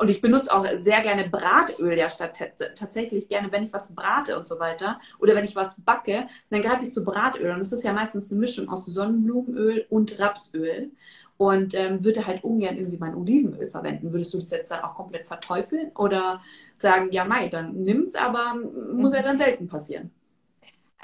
[0.00, 2.38] und ich benutze auch sehr gerne Bratöl ja statt
[2.76, 6.62] tatsächlich gerne, wenn ich was brate und so weiter oder wenn ich was backe, dann
[6.62, 10.90] greife ich zu Bratöl und das ist ja meistens eine Mischung aus Sonnenblumenöl und Rapsöl
[11.38, 14.12] und ähm, würde halt ungern irgendwie mein Olivenöl verwenden.
[14.12, 16.40] Würdest du das jetzt dann auch komplett verteufeln oder
[16.78, 18.54] sagen, ja, Mai, dann nimm's, aber
[18.92, 20.10] muss ja dann selten passieren?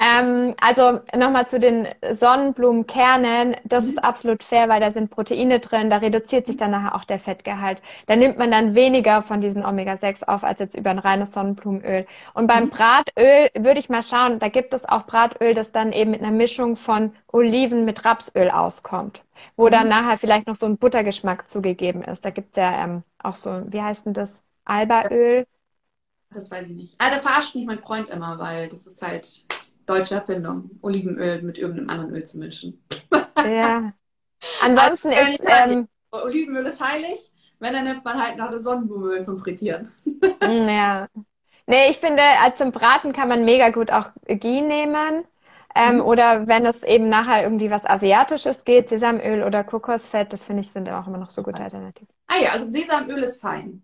[0.00, 3.56] Ähm, also nochmal zu den Sonnenblumenkernen.
[3.64, 3.90] Das mhm.
[3.90, 5.90] ist absolut fair, weil da sind Proteine drin.
[5.90, 7.82] Da reduziert sich dann nachher auch der Fettgehalt.
[8.06, 12.06] Da nimmt man dann weniger von diesen Omega-6 auf als jetzt über ein reines Sonnenblumenöl.
[12.34, 12.70] Und beim mhm.
[12.70, 16.32] Bratöl würde ich mal schauen, da gibt es auch Bratöl, das dann eben mit einer
[16.32, 19.22] Mischung von Oliven mit Rapsöl auskommt.
[19.56, 19.70] Wo mhm.
[19.70, 22.24] dann nachher vielleicht noch so ein Buttergeschmack zugegeben ist.
[22.24, 24.42] Da gibt's ja ähm, auch so, wie heißt denn das?
[24.64, 25.46] Albaöl.
[26.30, 26.94] Das weiß ich nicht.
[26.98, 29.44] Ah, da verarscht mich mein Freund immer, weil das ist halt
[29.86, 32.82] deutsche Erfindung, Olivenöl mit irgendeinem anderen Öl zu mischen.
[33.44, 33.92] Ja.
[34.62, 35.42] Ansonsten also, ist.
[35.46, 39.92] Ähm, Olivenöl ist heilig, wenn, dann nimmt man halt noch das Sonnenblumenöl zum Frittieren.
[40.42, 41.08] Ja.
[41.66, 45.24] Nee, ich finde, als zum Braten kann man mega gut auch Ghee nehmen.
[45.74, 46.00] Ähm, mhm.
[46.02, 50.70] Oder wenn es eben nachher irgendwie was Asiatisches geht, Sesamöl oder Kokosfett, das finde ich
[50.70, 52.08] sind auch immer noch so gute Alternativen.
[52.26, 53.82] Ah ja, also Sesamöl ist fein.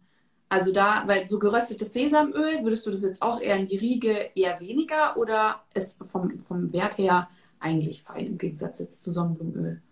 [0.50, 4.30] Also da, weil so geröstetes Sesamöl, würdest du das jetzt auch eher in die Riege
[4.34, 7.28] eher weniger oder ist vom, vom Wert her
[7.60, 9.82] eigentlich fein im Gegensatz jetzt zu Sonnenblumenöl?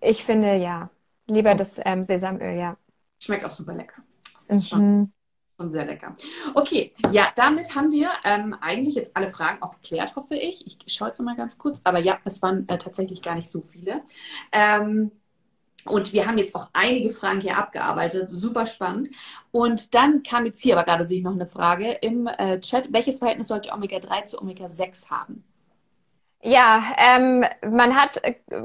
[0.00, 0.90] Ich finde ja.
[1.26, 1.56] Lieber oh.
[1.56, 2.76] das ähm, Sesamöl, ja.
[3.18, 4.02] Schmeckt auch super lecker.
[4.34, 4.66] Das ist mhm.
[4.66, 5.12] schon,
[5.62, 6.16] schon sehr lecker.
[6.54, 10.66] Okay, ja, damit haben wir ähm, eigentlich jetzt alle Fragen auch geklärt, hoffe ich.
[10.66, 11.80] Ich schaue jetzt mal ganz kurz.
[11.84, 14.02] Aber ja, es waren äh, tatsächlich gar nicht so viele.
[14.50, 15.12] Ähm,
[15.84, 19.10] und wir haben jetzt auch einige Fragen hier abgearbeitet, super spannend.
[19.50, 22.92] Und dann kam jetzt hier aber gerade sich noch eine Frage im äh, Chat.
[22.92, 25.44] Welches Verhältnis sollte Omega-3 zu Omega-6 haben?
[26.44, 28.20] Ja, ähm, man hat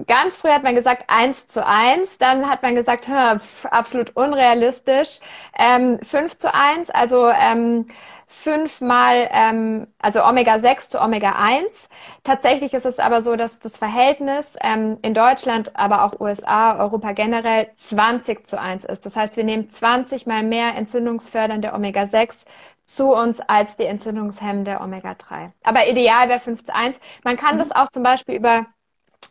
[0.08, 5.20] ganz früh hat man gesagt eins zu eins, dann hat man gesagt pf, absolut unrealistisch,
[5.58, 7.86] ähm, 5 zu eins, also ähm,
[8.26, 11.88] fünfmal, ähm, also Omega-6 zu Omega-1.
[12.24, 17.12] Tatsächlich ist es aber so, dass das Verhältnis ähm, in Deutschland, aber auch USA, Europa
[17.12, 19.06] generell 20 zu 1 ist.
[19.06, 22.46] Das heißt, wir nehmen 20 mal mehr entzündungsfördernde Omega-6
[22.88, 25.52] zu uns als die entzündungshemmende Omega-3.
[25.64, 27.00] Aber ideal wäre 5 zu 1.
[27.24, 27.60] Man kann mhm.
[27.60, 28.66] das auch zum Beispiel über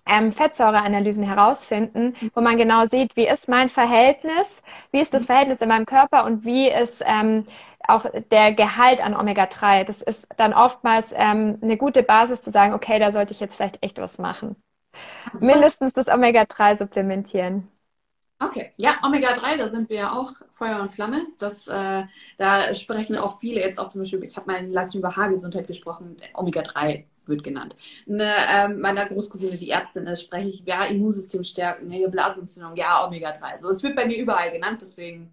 [0.07, 5.27] ähm, Fettsäureanalysen herausfinden, wo man genau sieht, wie ist mein Verhältnis, wie ist das mhm.
[5.27, 7.47] Verhältnis in meinem Körper und wie ist ähm,
[7.89, 9.85] auch der Gehalt an Omega-3.
[9.85, 13.57] Das ist dann oftmals ähm, eine gute Basis zu sagen, okay, da sollte ich jetzt
[13.57, 14.57] vielleicht echt was machen.
[15.41, 17.69] Mindestens das Omega-3 supplementieren.
[18.39, 21.27] Okay, ja, Omega-3, da sind wir ja auch Feuer und Flamme.
[21.39, 22.05] Das, äh,
[22.37, 25.67] da sprechen auch viele jetzt auch zum Beispiel, ich habe mal in Leistung über Haargesundheit
[25.67, 27.77] gesprochen, Omega-3 wird genannt.
[28.09, 33.07] Eine, ähm, meiner Großcousine, die Ärztin ist, spreche ich, ja, Immunsystem stärken, ne, Blasenentzündung, ja,
[33.07, 33.61] Omega-3.
[33.61, 35.33] So, es wird bei mir überall genannt, deswegen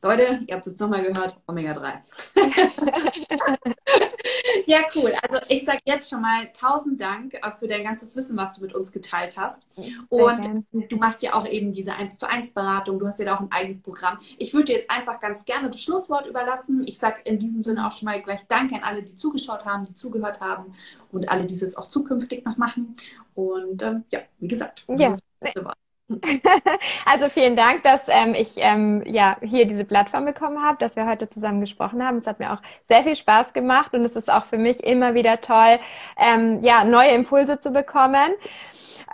[0.00, 1.92] Leute, ihr habt es jetzt nochmal gehört, Omega-3.
[4.66, 5.12] ja, cool.
[5.22, 8.62] Also ich sage jetzt schon mal tausend Dank äh, für dein ganzes Wissen, was du
[8.62, 9.66] mit uns geteilt hast.
[10.08, 13.36] Und du machst ja auch eben diese 1 zu 1 Beratung, du hast ja da
[13.36, 14.18] auch ein eigenes Programm.
[14.38, 16.82] Ich würde dir jetzt einfach ganz gerne das Schlusswort überlassen.
[16.86, 19.84] Ich sage in diesem Sinne auch schon mal gleich Danke an alle, die zugeschaut haben,
[19.84, 20.74] die zugehört haben
[21.10, 22.94] und alle, die es jetzt auch zukünftig noch machen.
[23.34, 25.14] Und ähm, ja, wie gesagt, ja.
[27.04, 31.06] Also vielen Dank, dass ähm, ich ähm, ja hier diese Plattform bekommen habe, dass wir
[31.06, 32.18] heute zusammen gesprochen haben.
[32.18, 35.14] Es hat mir auch sehr viel Spaß gemacht und es ist auch für mich immer
[35.14, 35.78] wieder toll,
[36.16, 38.30] ähm, ja neue Impulse zu bekommen.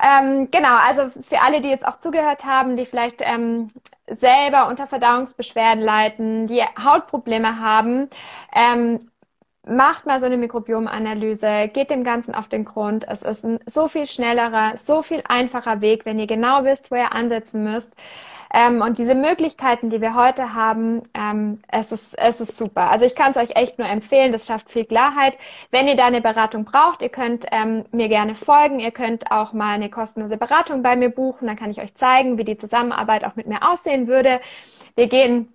[0.03, 3.70] Ähm, genau, also für alle, die jetzt auch zugehört haben, die vielleicht ähm,
[4.07, 8.11] selber unter Verdauungsbeschwerden leiden, die Hautprobleme haben,
[8.55, 8.99] ähm,
[9.67, 13.07] macht mal so eine Mikrobiomanalyse, geht dem Ganzen auf den Grund.
[13.09, 16.97] Es ist ein so viel schnellerer, so viel einfacher Weg, wenn ihr genau wisst, wo
[16.97, 17.95] ihr ansetzen müsst.
[18.53, 22.89] Ähm, und diese Möglichkeiten, die wir heute haben, ähm, es, ist, es ist super.
[22.91, 25.37] Also ich kann es euch echt nur empfehlen, das schafft viel Klarheit.
[25.73, 28.79] Wenn ihr da eine Beratung braucht, ihr könnt ähm, mir gerne folgen.
[28.79, 31.49] Ihr könnt auch mal eine kostenlose Beratung bei mir buchen.
[31.49, 34.41] Dann kann ich euch zeigen, wie die Zusammenarbeit auch mit mir aussehen würde.
[34.95, 35.49] Wir gehen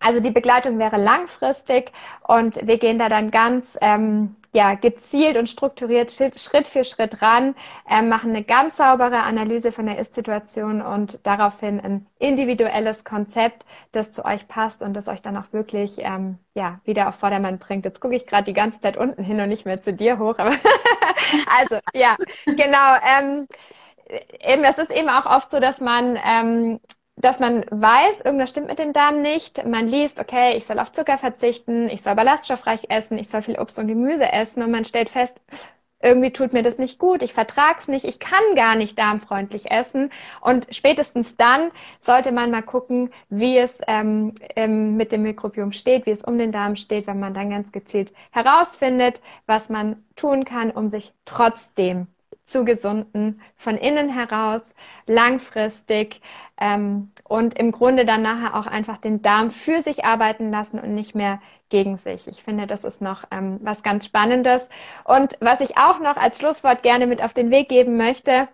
[0.00, 1.92] also die Begleitung wäre langfristig
[2.26, 7.54] und wir gehen da dann ganz ähm, ja, gezielt und strukturiert Schritt für Schritt ran,
[7.88, 14.12] ähm, machen eine ganz saubere Analyse von der Ist-Situation und daraufhin ein individuelles Konzept, das
[14.12, 17.84] zu euch passt und das euch dann auch wirklich ähm, ja, wieder auf Vordermann bringt.
[17.84, 20.38] Jetzt gucke ich gerade die ganze Zeit unten hin und nicht mehr zu dir hoch.
[20.38, 20.52] Aber
[21.60, 22.16] also ja,
[22.46, 22.94] genau.
[23.18, 23.46] Ähm,
[24.40, 26.80] eben, es ist eben auch oft so, dass man ähm,
[27.20, 29.66] dass man weiß, irgendwas stimmt mit dem Darm nicht.
[29.66, 33.58] Man liest, okay, ich soll auf Zucker verzichten, ich soll ballaststoffreich essen, ich soll viel
[33.58, 35.40] Obst und Gemüse essen und man stellt fest,
[36.00, 40.10] irgendwie tut mir das nicht gut, ich vertrag's nicht, ich kann gar nicht darmfreundlich essen.
[40.40, 46.06] Und spätestens dann sollte man mal gucken, wie es ähm, ähm, mit dem Mikrobiom steht,
[46.06, 50.44] wie es um den Darm steht, wenn man dann ganz gezielt herausfindet, was man tun
[50.44, 52.06] kann, um sich trotzdem
[52.48, 54.62] zu gesunden, von innen heraus,
[55.06, 56.20] langfristig
[56.60, 60.94] ähm, und im Grunde dann nachher auch einfach den Darm für sich arbeiten lassen und
[60.94, 62.26] nicht mehr gegen sich.
[62.26, 64.68] Ich finde, das ist noch ähm, was ganz Spannendes.
[65.04, 68.48] Und was ich auch noch als Schlusswort gerne mit auf den Weg geben möchte,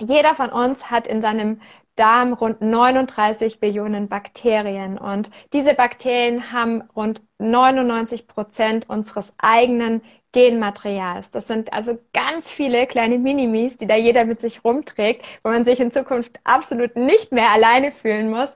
[0.00, 1.60] jeder von uns hat in seinem
[1.96, 10.02] Darm rund 39 Billionen Bakterien und diese Bakterien haben rund 99 Prozent unseres eigenen
[10.36, 11.30] Genmaterials.
[11.30, 15.64] Das sind also ganz viele kleine Minimis, die da jeder mit sich rumträgt, wo man
[15.64, 18.54] sich in Zukunft absolut nicht mehr alleine fühlen muss.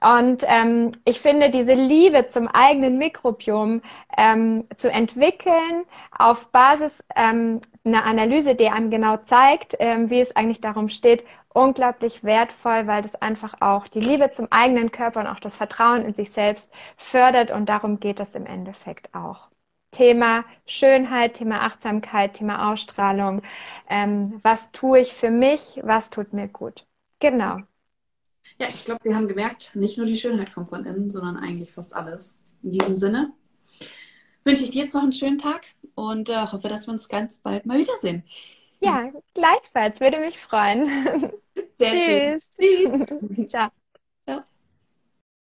[0.00, 3.82] Und ähm, ich finde, diese Liebe zum eigenen Mikrobiom
[4.16, 5.84] ähm, zu entwickeln
[6.16, 11.26] auf Basis ähm, einer Analyse, die einem genau zeigt, ähm, wie es eigentlich darum steht,
[11.52, 16.06] unglaublich wertvoll, weil das einfach auch die Liebe zum eigenen Körper und auch das Vertrauen
[16.06, 17.50] in sich selbst fördert.
[17.50, 19.51] Und darum geht es im Endeffekt auch.
[19.92, 23.42] Thema Schönheit, Thema Achtsamkeit, Thema Ausstrahlung.
[23.88, 25.80] Ähm, was tue ich für mich?
[25.84, 26.86] Was tut mir gut?
[27.20, 27.58] Genau.
[28.58, 31.72] Ja, ich glaube, wir haben gemerkt, nicht nur die Schönheit kommt von innen, sondern eigentlich
[31.72, 32.38] fast alles.
[32.62, 33.32] In diesem Sinne
[34.44, 35.62] wünsche ich dir jetzt noch einen schönen Tag
[35.94, 38.24] und äh, hoffe, dass wir uns ganz bald mal wiedersehen.
[38.80, 40.88] Ja, gleichfalls, würde mich freuen.
[41.76, 42.40] Sehr Tschüss.
[42.40, 42.40] schön.
[42.60, 43.06] Tschüss.
[43.48, 43.70] Ciao.